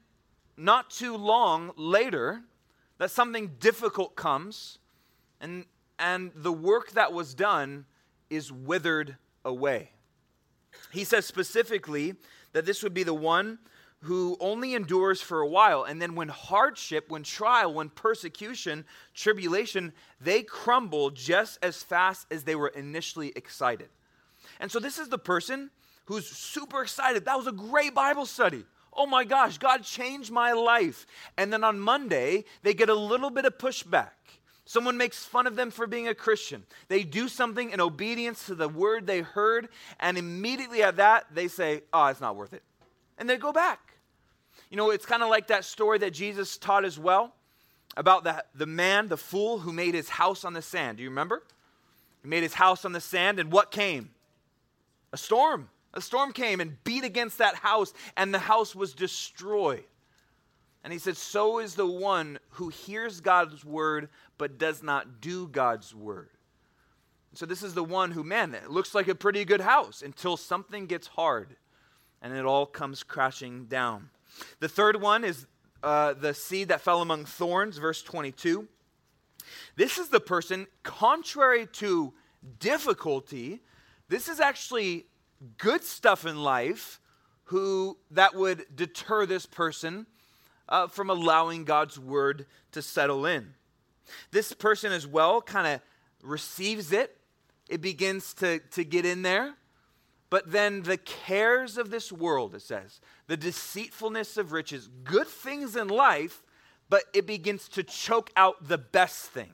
not 0.55 0.91
too 0.91 1.17
long 1.17 1.71
later, 1.75 2.41
that 2.99 3.11
something 3.11 3.55
difficult 3.59 4.15
comes 4.15 4.77
and 5.41 5.65
and 5.99 6.31
the 6.35 6.51
work 6.51 6.91
that 6.91 7.13
was 7.13 7.33
done 7.33 7.85
is 8.29 8.51
withered 8.51 9.17
away. 9.43 9.91
He 10.91 11.03
says 11.03 11.25
specifically 11.25 12.15
that 12.53 12.65
this 12.65 12.81
would 12.81 12.93
be 12.93 13.03
the 13.03 13.13
one 13.13 13.59
who 14.01 14.35
only 14.39 14.73
endures 14.73 15.21
for 15.21 15.41
a 15.41 15.47
while. 15.47 15.83
And 15.83 16.01
then 16.01 16.15
when 16.15 16.27
hardship, 16.27 17.09
when 17.09 17.21
trial, 17.21 17.73
when 17.73 17.89
persecution, 17.89 18.85
tribulation, 19.13 19.93
they 20.19 20.41
crumble 20.41 21.11
just 21.11 21.59
as 21.61 21.83
fast 21.83 22.25
as 22.31 22.43
they 22.43 22.55
were 22.55 22.69
initially 22.69 23.31
excited. 23.35 23.89
And 24.61 24.71
so 24.71 24.79
this 24.79 24.97
is 24.97 25.09
the 25.09 25.17
person 25.17 25.71
who's 26.05 26.27
super 26.27 26.83
excited. 26.83 27.25
That 27.25 27.37
was 27.37 27.47
a 27.47 27.51
great 27.51 27.93
Bible 27.93 28.25
study. 28.25 28.63
Oh 28.93 29.07
my 29.07 29.23
gosh, 29.23 29.57
God 29.57 29.83
changed 29.83 30.31
my 30.31 30.53
life. 30.53 31.05
And 31.37 31.51
then 31.51 31.63
on 31.63 31.79
Monday, 31.79 32.45
they 32.61 32.73
get 32.73 32.87
a 32.87 32.95
little 32.95 33.31
bit 33.31 33.45
of 33.45 33.57
pushback. 33.57 34.09
Someone 34.65 34.97
makes 34.97 35.25
fun 35.25 35.47
of 35.47 35.55
them 35.55 35.71
for 35.71 35.87
being 35.87 36.07
a 36.07 36.15
Christian. 36.15 36.63
They 36.87 37.03
do 37.03 37.27
something 37.27 37.71
in 37.71 37.81
obedience 37.81 38.45
to 38.45 38.55
the 38.55 38.69
word 38.69 39.07
they 39.07 39.21
heard, 39.21 39.69
and 39.99 40.17
immediately 40.17 40.83
at 40.83 40.97
that, 40.97 41.25
they 41.33 41.47
say, 41.47 41.81
Oh, 41.91 42.05
it's 42.05 42.21
not 42.21 42.35
worth 42.35 42.53
it. 42.53 42.63
And 43.17 43.29
they 43.29 43.37
go 43.37 43.51
back. 43.51 43.79
You 44.69 44.77
know, 44.77 44.91
it's 44.91 45.05
kind 45.05 45.23
of 45.23 45.29
like 45.29 45.47
that 45.47 45.65
story 45.65 45.97
that 45.99 46.11
Jesus 46.11 46.57
taught 46.57 46.85
as 46.85 46.99
well 46.99 47.33
about 47.97 48.23
the, 48.23 48.45
the 48.55 48.65
man, 48.65 49.07
the 49.07 49.17
fool, 49.17 49.59
who 49.59 49.73
made 49.73 49.93
his 49.93 50.07
house 50.07 50.45
on 50.45 50.53
the 50.53 50.61
sand. 50.61 50.97
Do 50.97 51.03
you 51.03 51.09
remember? 51.09 51.43
He 52.21 52.29
made 52.29 52.43
his 52.43 52.53
house 52.53 52.85
on 52.85 52.93
the 52.93 53.01
sand, 53.01 53.39
and 53.39 53.51
what 53.51 53.71
came? 53.71 54.11
A 55.13 55.17
storm. 55.17 55.69
A 55.93 56.01
storm 56.01 56.31
came 56.31 56.59
and 56.59 56.81
beat 56.83 57.03
against 57.03 57.37
that 57.39 57.55
house, 57.55 57.93
and 58.15 58.33
the 58.33 58.39
house 58.39 58.75
was 58.75 58.93
destroyed. 58.93 59.83
And 60.83 60.91
he 60.93 60.99
said, 60.99 61.17
So 61.17 61.59
is 61.59 61.75
the 61.75 61.85
one 61.85 62.39
who 62.51 62.69
hears 62.69 63.21
God's 63.21 63.63
word 63.65 64.09
but 64.37 64.57
does 64.57 64.81
not 64.81 65.21
do 65.21 65.47
God's 65.47 65.93
word. 65.93 66.29
So 67.33 67.45
this 67.45 67.63
is 67.63 67.73
the 67.73 67.83
one 67.83 68.11
who, 68.11 68.23
man, 68.23 68.53
it 68.53 68.69
looks 68.69 68.93
like 68.93 69.07
a 69.07 69.15
pretty 69.15 69.45
good 69.45 69.61
house 69.61 70.01
until 70.01 70.35
something 70.35 70.85
gets 70.85 71.07
hard 71.07 71.55
and 72.21 72.35
it 72.35 72.45
all 72.45 72.65
comes 72.65 73.03
crashing 73.03 73.65
down. 73.65 74.09
The 74.59 74.69
third 74.69 75.01
one 75.01 75.23
is 75.23 75.47
uh, 75.81 76.13
the 76.13 76.33
seed 76.33 76.67
that 76.67 76.81
fell 76.81 77.01
among 77.01 77.25
thorns, 77.25 77.77
verse 77.77 78.03
22. 78.03 78.67
This 79.75 79.97
is 79.97 80.09
the 80.09 80.19
person, 80.19 80.67
contrary 80.83 81.67
to 81.73 82.13
difficulty, 82.59 83.61
this 84.11 84.27
is 84.27 84.41
actually 84.41 85.05
good 85.57 85.85
stuff 85.85 86.25
in 86.25 86.43
life 86.43 86.99
who 87.45 87.97
that 88.11 88.35
would 88.35 88.65
deter 88.75 89.25
this 89.25 89.45
person 89.45 90.05
uh, 90.67 90.87
from 90.87 91.09
allowing 91.09 91.63
God's 91.63 91.97
word 91.97 92.45
to 92.73 92.81
settle 92.81 93.25
in. 93.25 93.53
This 94.31 94.51
person 94.51 94.91
as 94.91 95.07
well 95.07 95.41
kind 95.41 95.65
of 95.65 95.81
receives 96.21 96.91
it, 96.91 97.15
it 97.69 97.79
begins 97.79 98.33
to, 98.33 98.59
to 98.71 98.83
get 98.83 99.05
in 99.05 99.21
there. 99.21 99.53
But 100.29 100.51
then 100.51 100.83
the 100.83 100.97
cares 100.97 101.77
of 101.77 101.89
this 101.89 102.11
world, 102.11 102.53
it 102.53 102.63
says, 102.63 102.99
the 103.27 103.37
deceitfulness 103.37 104.35
of 104.35 104.51
riches, 104.51 104.89
good 105.05 105.27
things 105.27 105.77
in 105.77 105.87
life, 105.87 106.43
but 106.89 107.03
it 107.13 107.25
begins 107.25 107.69
to 107.69 107.83
choke 107.83 108.29
out 108.35 108.67
the 108.67 108.77
best 108.77 109.27
thing. 109.27 109.51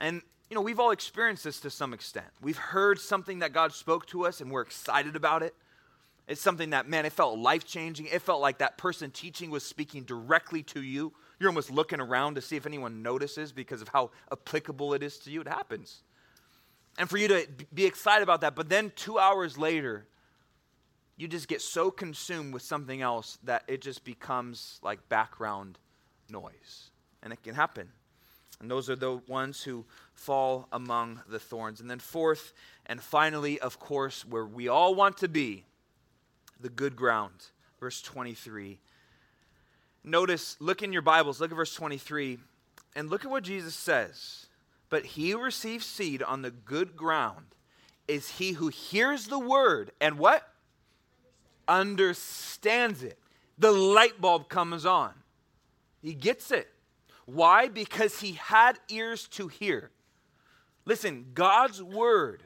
And, 0.00 0.22
you 0.50 0.54
know, 0.54 0.60
we've 0.60 0.80
all 0.80 0.90
experienced 0.90 1.44
this 1.44 1.60
to 1.60 1.70
some 1.70 1.92
extent. 1.92 2.26
We've 2.40 2.56
heard 2.56 2.98
something 2.98 3.40
that 3.40 3.52
God 3.52 3.72
spoke 3.72 4.06
to 4.06 4.26
us 4.26 4.40
and 4.40 4.50
we're 4.50 4.62
excited 4.62 5.16
about 5.16 5.42
it. 5.42 5.54
It's 6.26 6.40
something 6.40 6.70
that, 6.70 6.88
man, 6.88 7.06
it 7.06 7.12
felt 7.12 7.38
life 7.38 7.64
changing. 7.64 8.06
It 8.06 8.20
felt 8.20 8.40
like 8.40 8.58
that 8.58 8.76
person 8.76 9.10
teaching 9.10 9.50
was 9.50 9.64
speaking 9.64 10.04
directly 10.04 10.62
to 10.64 10.82
you. 10.82 11.12
You're 11.38 11.48
almost 11.48 11.70
looking 11.70 12.00
around 12.00 12.34
to 12.34 12.42
see 12.42 12.56
if 12.56 12.66
anyone 12.66 13.02
notices 13.02 13.52
because 13.52 13.80
of 13.80 13.88
how 13.88 14.10
applicable 14.30 14.94
it 14.94 15.02
is 15.02 15.18
to 15.20 15.30
you. 15.30 15.40
It 15.40 15.48
happens 15.48 16.02
and 16.98 17.08
for 17.08 17.16
you 17.16 17.28
to 17.28 17.46
be 17.72 17.86
excited 17.86 18.24
about 18.24 18.40
that. 18.42 18.56
But 18.56 18.68
then 18.68 18.92
two 18.96 19.18
hours 19.18 19.56
later, 19.56 20.06
you 21.16 21.28
just 21.28 21.48
get 21.48 21.62
so 21.62 21.90
consumed 21.90 22.52
with 22.52 22.62
something 22.62 23.00
else 23.00 23.38
that 23.44 23.62
it 23.68 23.80
just 23.80 24.04
becomes 24.04 24.80
like 24.82 25.08
background 25.08 25.78
noise. 26.28 26.90
And 27.22 27.32
it 27.32 27.42
can 27.42 27.54
happen. 27.54 27.88
And 28.60 28.70
those 28.70 28.90
are 28.90 28.96
the 28.96 29.20
ones 29.28 29.62
who 29.62 29.84
fall 30.18 30.68
among 30.72 31.20
the 31.28 31.38
thorns. 31.38 31.80
And 31.80 31.88
then, 31.88 32.00
fourth 32.00 32.52
and 32.86 33.00
finally, 33.00 33.60
of 33.60 33.78
course, 33.78 34.24
where 34.24 34.44
we 34.44 34.68
all 34.68 34.94
want 34.94 35.18
to 35.18 35.28
be, 35.28 35.64
the 36.60 36.68
good 36.68 36.96
ground. 36.96 37.46
Verse 37.78 38.02
23. 38.02 38.80
Notice, 40.02 40.56
look 40.58 40.82
in 40.82 40.92
your 40.92 41.02
Bibles, 41.02 41.40
look 41.40 41.50
at 41.50 41.56
verse 41.56 41.74
23, 41.74 42.38
and 42.96 43.08
look 43.10 43.24
at 43.24 43.30
what 43.30 43.44
Jesus 43.44 43.74
says. 43.74 44.46
But 44.90 45.04
he 45.04 45.30
who 45.30 45.40
receives 45.40 45.86
seed 45.86 46.22
on 46.22 46.42
the 46.42 46.50
good 46.50 46.96
ground 46.96 47.46
is 48.08 48.30
he 48.30 48.52
who 48.52 48.68
hears 48.68 49.26
the 49.26 49.38
word 49.38 49.92
and 50.00 50.18
what? 50.18 50.48
Understands, 51.68 53.02
Understands 53.02 53.02
it. 53.04 53.18
The 53.58 53.72
light 53.72 54.20
bulb 54.20 54.48
comes 54.48 54.86
on. 54.86 55.12
He 56.00 56.14
gets 56.14 56.50
it. 56.50 56.68
Why? 57.26 57.68
Because 57.68 58.20
he 58.20 58.32
had 58.32 58.78
ears 58.88 59.28
to 59.32 59.48
hear. 59.48 59.90
Listen, 60.88 61.26
God's 61.34 61.82
word 61.82 62.42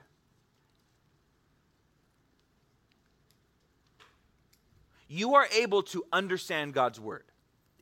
you 5.07 5.37
are 5.37 5.47
able 5.57 5.85
to 5.85 6.05
understand 6.13 6.75
God's 6.75 6.99
word, 6.99 7.23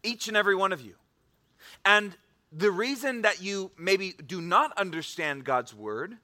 each 0.03 0.29
and 0.29 0.37
every 0.37 0.55
one 0.55 0.75
of 0.75 0.83
you. 0.83 0.96
And 1.87 2.14
the 2.53 2.70
reason 2.70 3.23
that 3.23 3.40
you 3.40 3.70
maybe 3.79 4.12
do 4.27 4.42
not 4.42 4.77
understand 4.77 5.44
God's 5.44 5.73
word 5.73 6.18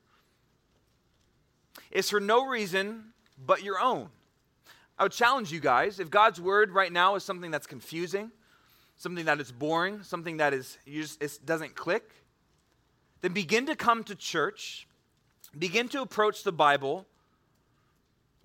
is 1.90 2.10
for 2.10 2.20
no 2.20 2.46
reason 2.46 3.14
but 3.38 3.62
your 3.62 3.80
own. 3.80 4.10
I 4.98 5.04
would 5.04 5.12
challenge 5.12 5.50
you 5.50 5.60
guys 5.60 5.98
if 5.98 6.10
God's 6.10 6.42
word 6.42 6.72
right 6.72 6.92
now 6.92 7.14
is 7.14 7.24
something 7.24 7.50
that's 7.50 7.66
confusing, 7.66 8.30
something 8.98 9.24
that 9.24 9.40
is 9.40 9.50
boring, 9.50 10.02
something 10.02 10.36
that 10.36 10.52
is 10.52 10.76
just 10.86 11.46
doesn't 11.46 11.74
click, 11.74 12.10
then 13.22 13.32
begin 13.32 13.66
to 13.66 13.76
come 13.76 14.04
to 14.04 14.14
church, 14.14 14.86
begin 15.58 15.88
to 15.88 16.02
approach 16.02 16.42
the 16.42 16.52
Bible 16.52 17.06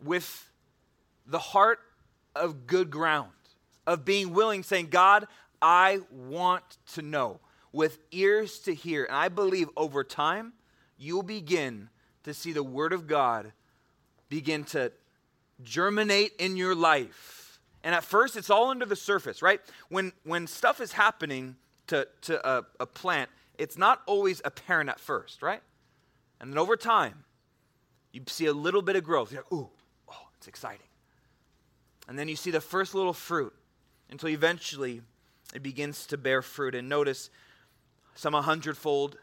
with 0.03 0.49
the 1.25 1.39
heart 1.39 1.79
of 2.36 2.67
good 2.67 2.89
ground, 2.89 3.31
of 3.86 4.05
being 4.05 4.34
willing, 4.34 4.63
saying, 4.63 4.88
God, 4.88 5.27
I 5.62 5.99
want 6.12 6.63
to 6.93 7.01
know, 7.01 7.39
with 7.71 7.99
ears 8.12 8.60
to 8.60 8.73
hear. 8.73 9.05
And 9.05 9.15
I 9.15 9.29
believe 9.29 9.69
over 9.77 10.03
time, 10.03 10.53
you'll 10.97 11.23
begin 11.23 11.89
to 12.23 12.34
see 12.34 12.51
the 12.51 12.63
Word 12.63 12.93
of 12.93 13.07
God 13.07 13.51
begin 14.29 14.63
to 14.63 14.91
germinate 15.63 16.34
in 16.39 16.55
your 16.55 16.73
life. 16.73 17.60
And 17.84 17.95
at 17.95 18.03
first, 18.03 18.38
it's 18.38 18.49
all 18.49 18.69
under 18.69 18.86
the 18.86 18.95
surface, 18.95 19.41
right? 19.41 19.60
When, 19.89 20.13
when 20.23 20.47
stuff 20.47 20.79
is 20.79 20.93
happening 20.93 21.55
to, 21.88 22.07
to 22.21 22.47
a, 22.47 22.65
a 22.79 22.86
plant, 22.86 23.29
it's 23.62 23.78
not 23.78 24.02
always 24.08 24.41
apparent 24.43 24.89
at 24.89 25.00
first, 25.00 25.43
right? 25.43 25.62
And 26.39 26.52
then 26.52 26.58
over 26.58 26.76
time, 26.76 27.26
you 28.12 28.24
see 28.26 28.47
a 28.47 28.54
little 28.54 28.82
bit 28.82 28.95
of 28.95 29.04
growth. 29.04 29.32
You're 29.32 29.41
like, 29.41 29.54
ooh, 29.54 29.69
oh, 30.10 30.28
it's 30.36 30.47
exciting. 30.47 30.88
And 32.08 32.17
then 32.17 32.28
you 32.28 32.36
see 32.36 32.50
the 32.50 32.60
first 32.60 32.95
little 32.95 33.13
fruit 33.13 33.54
until 34.10 34.30
eventually 34.30 35.02
it 35.54 35.62
begins 35.62 36.08
to 36.08 36.17
bear 36.17 36.41
fruit. 36.41 36.74
And 36.74 36.89
notice 36.89 37.30
some 38.15 38.34
a 38.34 38.41
hundredfold, 38.41 39.19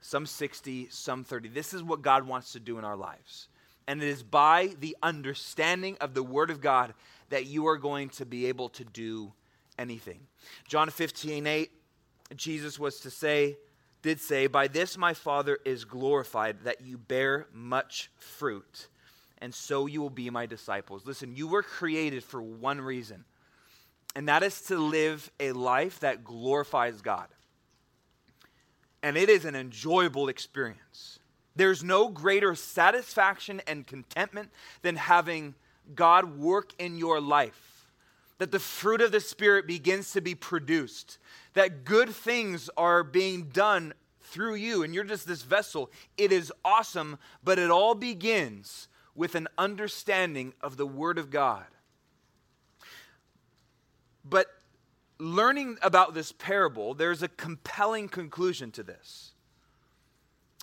some 0.00 0.26
60, 0.26 0.86
some 0.90 1.24
30. 1.24 1.48
This 1.48 1.74
is 1.74 1.82
what 1.82 2.02
God 2.02 2.24
wants 2.24 2.52
to 2.52 2.60
do 2.60 2.78
in 2.78 2.84
our 2.84 2.96
lives. 2.96 3.48
And 3.88 4.00
it 4.00 4.08
is 4.08 4.22
by 4.22 4.76
the 4.78 4.96
understanding 5.02 5.96
of 6.00 6.14
the 6.14 6.22
Word 6.22 6.50
of 6.50 6.60
God 6.60 6.94
that 7.30 7.46
you 7.46 7.66
are 7.66 7.78
going 7.78 8.10
to 8.10 8.24
be 8.24 8.46
able 8.46 8.68
to 8.68 8.84
do 8.84 9.32
anything. 9.76 10.20
John 10.68 10.88
15, 10.88 11.48
8, 11.48 11.70
Jesus 12.36 12.78
was 12.78 13.00
to 13.00 13.10
say, 13.10 13.56
did 14.02 14.20
say, 14.20 14.46
By 14.46 14.68
this 14.68 14.98
my 14.98 15.14
Father 15.14 15.58
is 15.64 15.84
glorified, 15.84 16.64
that 16.64 16.80
you 16.82 16.98
bear 16.98 17.46
much 17.52 18.10
fruit, 18.16 18.88
and 19.38 19.54
so 19.54 19.86
you 19.86 20.00
will 20.00 20.10
be 20.10 20.28
my 20.30 20.46
disciples. 20.46 21.06
Listen, 21.06 21.34
you 21.34 21.48
were 21.48 21.62
created 21.62 22.22
for 22.22 22.42
one 22.42 22.80
reason, 22.80 23.24
and 24.14 24.28
that 24.28 24.42
is 24.42 24.60
to 24.62 24.76
live 24.76 25.30
a 25.40 25.52
life 25.52 26.00
that 26.00 26.24
glorifies 26.24 27.00
God. 27.00 27.28
And 29.02 29.16
it 29.16 29.28
is 29.28 29.44
an 29.44 29.56
enjoyable 29.56 30.28
experience. 30.28 31.18
There's 31.56 31.82
no 31.82 32.08
greater 32.08 32.54
satisfaction 32.54 33.60
and 33.66 33.86
contentment 33.86 34.50
than 34.82 34.96
having 34.96 35.54
God 35.94 36.38
work 36.38 36.72
in 36.78 36.96
your 36.96 37.20
life, 37.20 37.71
that 38.42 38.50
the 38.50 38.58
fruit 38.58 39.00
of 39.00 39.12
the 39.12 39.20
Spirit 39.20 39.68
begins 39.68 40.10
to 40.10 40.20
be 40.20 40.34
produced, 40.34 41.18
that 41.52 41.84
good 41.84 42.08
things 42.08 42.68
are 42.76 43.04
being 43.04 43.44
done 43.44 43.94
through 44.20 44.56
you, 44.56 44.82
and 44.82 44.92
you're 44.92 45.04
just 45.04 45.28
this 45.28 45.42
vessel. 45.42 45.92
It 46.18 46.32
is 46.32 46.52
awesome, 46.64 47.20
but 47.44 47.60
it 47.60 47.70
all 47.70 47.94
begins 47.94 48.88
with 49.14 49.36
an 49.36 49.46
understanding 49.56 50.54
of 50.60 50.76
the 50.76 50.88
Word 50.88 51.18
of 51.18 51.30
God. 51.30 51.66
But 54.24 54.48
learning 55.20 55.78
about 55.80 56.12
this 56.12 56.32
parable, 56.32 56.94
there's 56.94 57.22
a 57.22 57.28
compelling 57.28 58.08
conclusion 58.08 58.72
to 58.72 58.82
this. 58.82 59.30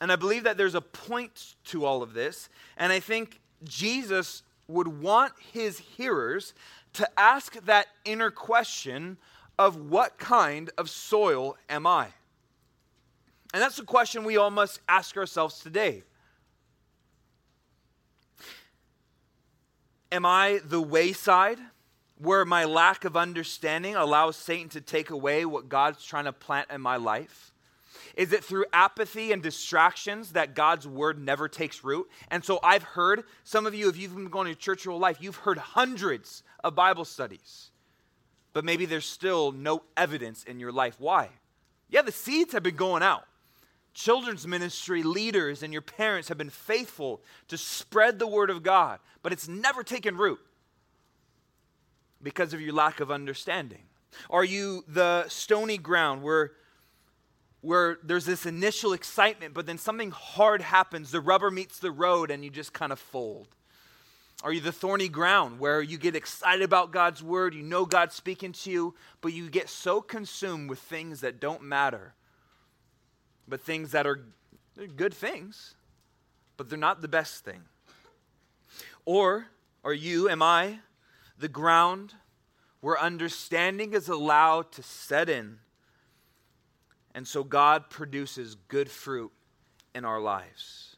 And 0.01 0.11
I 0.11 0.17
believe 0.17 0.43
that 0.43 0.57
there's 0.57 0.75
a 0.75 0.81
point 0.81 1.55
to 1.67 1.85
all 1.85 2.03
of 2.03 2.13
this. 2.13 2.49
And 2.75 2.91
I 2.91 2.99
think 2.99 3.39
Jesus 3.63 4.43
would 4.69 4.87
want 4.87 5.33
his 5.51 5.79
hearers 5.79 6.53
to 6.93 7.09
ask 7.19 7.53
that 7.65 7.87
inner 8.05 8.31
question 8.31 9.17
of 9.57 9.75
what 9.75 10.17
kind 10.17 10.69
of 10.77 10.89
soil 10.89 11.57
am 11.69 11.85
I? 11.85 12.07
And 13.53 13.61
that's 13.61 13.77
the 13.77 13.83
question 13.83 14.23
we 14.23 14.37
all 14.37 14.51
must 14.51 14.79
ask 14.87 15.17
ourselves 15.17 15.59
today. 15.59 16.03
Am 20.11 20.25
I 20.25 20.59
the 20.63 20.81
wayside 20.81 21.59
where 22.17 22.45
my 22.45 22.65
lack 22.65 23.05
of 23.05 23.17
understanding 23.17 23.95
allows 23.95 24.35
Satan 24.35 24.69
to 24.69 24.81
take 24.81 25.09
away 25.09 25.45
what 25.45 25.67
God's 25.67 26.03
trying 26.03 26.25
to 26.25 26.33
plant 26.33 26.69
in 26.71 26.81
my 26.81 26.97
life? 26.97 27.53
Is 28.19 28.33
it 28.33 28.43
through 28.43 28.65
apathy 28.73 29.31
and 29.31 29.41
distractions 29.41 30.33
that 30.33 30.53
God's 30.53 30.85
word 30.85 31.17
never 31.17 31.47
takes 31.47 31.85
root? 31.85 32.09
And 32.29 32.43
so 32.43 32.59
I've 32.61 32.83
heard, 32.83 33.23
some 33.45 33.65
of 33.65 33.73
you, 33.73 33.87
if 33.87 33.95
you've 33.95 34.13
been 34.13 34.27
going 34.27 34.47
to 34.47 34.59
church 34.59 34.83
your 34.83 34.91
whole 34.91 34.99
life, 34.99 35.19
you've 35.21 35.37
heard 35.37 35.57
hundreds 35.57 36.43
of 36.61 36.75
Bible 36.75 37.05
studies, 37.05 37.71
but 38.51 38.65
maybe 38.65 38.85
there's 38.85 39.05
still 39.05 39.53
no 39.53 39.83
evidence 39.95 40.43
in 40.43 40.59
your 40.59 40.73
life. 40.73 40.97
Why? 40.99 41.29
Yeah, 41.89 42.01
the 42.01 42.11
seeds 42.11 42.51
have 42.51 42.61
been 42.61 42.75
going 42.75 43.03
out. 43.03 43.23
Children's 43.93 44.45
ministry 44.45 45.01
leaders 45.01 45.63
and 45.63 45.71
your 45.71 45.81
parents 45.81 46.27
have 46.27 46.37
been 46.37 46.49
faithful 46.49 47.21
to 47.47 47.57
spread 47.57 48.19
the 48.19 48.27
word 48.27 48.49
of 48.49 48.63
God, 48.63 48.99
but 49.23 49.31
it's 49.31 49.47
never 49.47 49.81
taken 49.81 50.17
root 50.17 50.41
because 52.21 52.53
of 52.53 52.59
your 52.59 52.73
lack 52.73 52.99
of 52.99 53.11
understanding. 53.11 53.83
Are 54.29 54.43
you 54.43 54.83
the 54.89 55.25
stony 55.29 55.77
ground 55.77 56.21
where 56.21 56.51
where 57.61 57.97
there's 58.03 58.25
this 58.25 58.45
initial 58.45 58.93
excitement, 58.93 59.53
but 59.53 59.65
then 59.65 59.77
something 59.77 60.11
hard 60.11 60.61
happens, 60.61 61.11
the 61.11 61.21
rubber 61.21 61.51
meets 61.51 61.79
the 61.79 61.91
road, 61.91 62.31
and 62.31 62.43
you 62.43 62.49
just 62.49 62.73
kind 62.73 62.91
of 62.91 62.99
fold? 62.99 63.47
Are 64.41 64.53
you 64.53 64.61
the 64.61 64.71
thorny 64.71 65.09
ground 65.09 65.59
where 65.59 65.81
you 65.81 65.97
get 65.97 66.15
excited 66.15 66.63
about 66.63 66.91
God's 66.91 67.21
word, 67.21 67.53
you 67.53 67.61
know 67.61 67.85
God's 67.85 68.15
speaking 68.15 68.53
to 68.53 68.71
you, 68.71 68.95
but 69.19 69.33
you 69.33 69.49
get 69.49 69.67
so 69.67 69.99
consumed 69.99 70.69
with 70.69 70.79
things 70.79 71.19
that 71.21 71.41
don't 71.41 71.63
matter, 71.63 72.13
but 73.47 73.61
things 73.61 73.91
that 73.91 74.07
are 74.07 74.23
good 74.95 75.13
things, 75.13 75.75
but 76.55 76.69
they're 76.69 76.79
not 76.79 77.01
the 77.01 77.09
best 77.09 77.43
thing? 77.43 77.63
Or 79.03 79.47
are 79.83 79.93
you, 79.93 80.29
am 80.29 80.41
I, 80.41 80.79
the 81.37 81.49
ground 81.49 82.13
where 82.79 82.97
understanding 82.97 83.93
is 83.93 84.07
allowed 84.07 84.71
to 84.73 84.83
set 84.83 85.27
in? 85.27 85.59
And 87.15 87.27
so 87.27 87.43
God 87.43 87.89
produces 87.89 88.55
good 88.67 88.89
fruit 88.89 89.31
in 89.95 90.05
our 90.05 90.19
lives. 90.19 90.95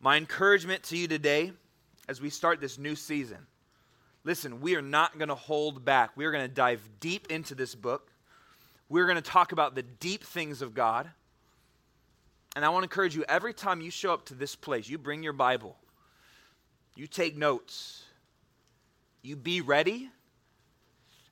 My 0.00 0.16
encouragement 0.16 0.82
to 0.84 0.96
you 0.96 1.08
today 1.08 1.52
as 2.08 2.20
we 2.20 2.30
start 2.30 2.60
this 2.60 2.78
new 2.78 2.94
season 2.94 3.46
listen, 4.26 4.60
we 4.60 4.74
are 4.74 4.82
not 4.82 5.16
going 5.18 5.28
to 5.28 5.36
hold 5.36 5.84
back. 5.84 6.10
We 6.16 6.24
are 6.24 6.32
going 6.32 6.46
to 6.46 6.52
dive 6.52 6.86
deep 6.98 7.30
into 7.30 7.54
this 7.54 7.76
book. 7.76 8.10
We're 8.88 9.06
going 9.06 9.16
to 9.16 9.22
talk 9.22 9.52
about 9.52 9.76
the 9.76 9.84
deep 9.84 10.24
things 10.24 10.62
of 10.62 10.74
God. 10.74 11.08
And 12.56 12.64
I 12.64 12.70
want 12.70 12.82
to 12.82 12.86
encourage 12.86 13.14
you 13.14 13.24
every 13.28 13.54
time 13.54 13.80
you 13.80 13.90
show 13.90 14.12
up 14.12 14.26
to 14.26 14.34
this 14.34 14.56
place, 14.56 14.88
you 14.88 14.98
bring 14.98 15.22
your 15.22 15.32
Bible, 15.32 15.76
you 16.96 17.06
take 17.06 17.36
notes, 17.36 18.02
you 19.22 19.36
be 19.36 19.60
ready, 19.60 20.10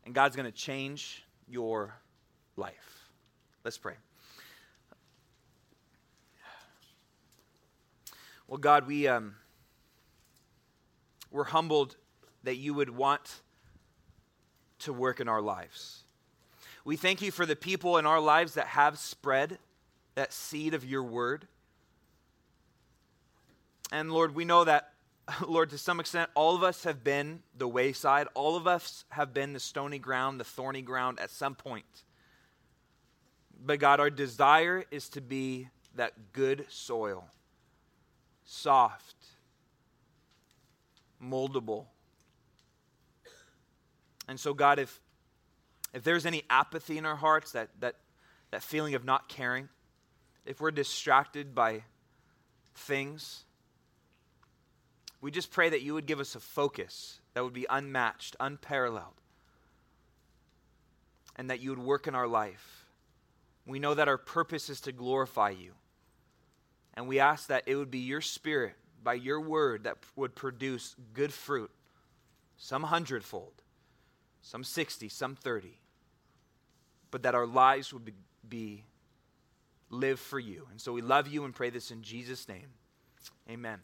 and 0.05 0.15
God's 0.15 0.37
going 0.37 0.51
to 0.51 0.57
change 0.57 1.25
your 1.49 1.95
life. 2.57 2.94
Let's 3.65 3.79
pray. 3.79 3.95
Well, 8.47 8.59
God, 8.59 8.87
we, 8.87 9.09
um, 9.09 9.37
we're 11.31 11.45
humbled 11.45 11.97
that 12.43 12.57
you 12.57 12.75
would 12.75 12.91
want 12.91 13.41
to 14.81 14.93
work 14.93 15.19
in 15.19 15.29
our 15.29 15.41
lives. 15.41 16.03
We 16.85 16.99
thank 16.99 17.23
you 17.23 17.31
for 17.31 17.47
the 17.47 17.57
people 17.57 17.97
in 17.97 18.05
our 18.05 18.21
lives 18.21 18.55
that 18.55 18.67
have 18.67 18.99
spread 18.99 19.59
that 20.15 20.35
seed 20.35 20.75
of 20.75 20.85
your 20.85 21.03
word. 21.03 21.49
And 23.91 24.13
Lord, 24.13 24.35
we 24.35 24.45
know 24.45 24.65
that, 24.65 24.93
Lord, 25.49 25.71
to 25.71 25.79
some 25.79 26.01
extent, 26.01 26.31
all 26.35 26.55
of 26.55 26.63
us 26.63 26.85
have 26.85 27.03
been 27.03 27.43
the 27.57 27.67
wayside. 27.67 28.29
All 28.35 28.57
of 28.57 28.67
us 28.67 29.07
have 29.09 29.33
been 29.33 29.55
the 29.55 29.61
stony 29.61 29.99
ground, 29.99 30.39
the 30.39 30.45
thorny 30.45 30.83
ground 30.83 31.19
at 31.19 31.31
some 31.31 31.55
point. 31.55 32.04
But 33.65 33.79
God, 33.79 33.99
our 33.99 34.11
desire 34.11 34.85
is 34.91 35.09
to 35.11 35.23
be 35.23 35.69
that 35.97 36.33
good 36.33 36.67
soil, 36.69 37.25
soft, 38.45 39.17
moldable. 41.23 41.87
And 44.29 44.39
so, 44.39 44.53
God, 44.53 44.79
if, 44.79 45.01
if 45.95 46.03
there's 46.03 46.27
any 46.27 46.43
apathy 46.51 46.99
in 46.99 47.07
our 47.07 47.17
hearts, 47.17 47.53
that, 47.53 47.71
that, 47.81 47.97
that 48.51 48.63
feeling 48.63 48.95
of 48.95 49.05
not 49.05 49.29
caring, 49.29 49.71
if 50.45 50.61
we're 50.61 50.71
distracted 50.71 51.55
by 51.55 51.85
things, 52.75 53.45
we 55.23 55.31
just 55.31 55.51
pray 55.51 55.71
that 55.71 55.81
you 55.81 55.95
would 55.95 56.05
give 56.05 56.21
us 56.21 56.35
a 56.35 56.41
focus 56.41 57.19
that 57.33 57.43
would 57.43 57.55
be 57.55 57.67
unmatched, 57.71 58.37
unparalleled, 58.41 59.15
and 61.37 61.49
that 61.49 61.61
you 61.61 61.71
would 61.71 61.79
work 61.79 62.07
in 62.07 62.15
our 62.15 62.29
life 62.29 62.84
We 63.67 63.79
know 63.79 63.95
that 63.95 64.09
our 64.09 64.19
purpose 64.19 64.69
is 64.69 64.81
to 64.83 64.93
glorify 64.93 65.51
you. 65.51 65.73
And 66.95 67.09
we 67.09 67.19
ask 67.19 67.49
that 67.49 67.65
it 67.67 67.77
would 67.77 67.91
be 67.91 67.99
your 67.99 68.21
spirit, 68.21 68.75
by 69.03 69.15
your 69.15 69.41
word, 69.41 69.85
that 69.85 69.99
would 70.17 70.35
produce 70.35 70.95
good 71.13 71.33
fruit, 71.33 71.71
some 72.57 72.85
hundredfold, 72.85 73.53
some 74.43 74.65
60, 74.65 75.09
some 75.09 75.35
30, 75.35 75.79
but 77.11 77.23
that 77.23 77.35
our 77.35 77.47
lives 77.47 77.93
would 77.93 78.05
be, 78.05 78.13
be 78.49 78.85
live 79.91 80.21
for 80.21 80.39
you. 80.39 80.67
And 80.71 80.81
so 80.81 80.93
we 80.93 81.03
love 81.03 81.29
you 81.29 81.45
and 81.45 81.55
pray 81.55 81.71
this 81.71 81.91
in 81.91 82.03
Jesus' 82.03 82.49
name. 82.49 82.69
Amen. 83.51 83.81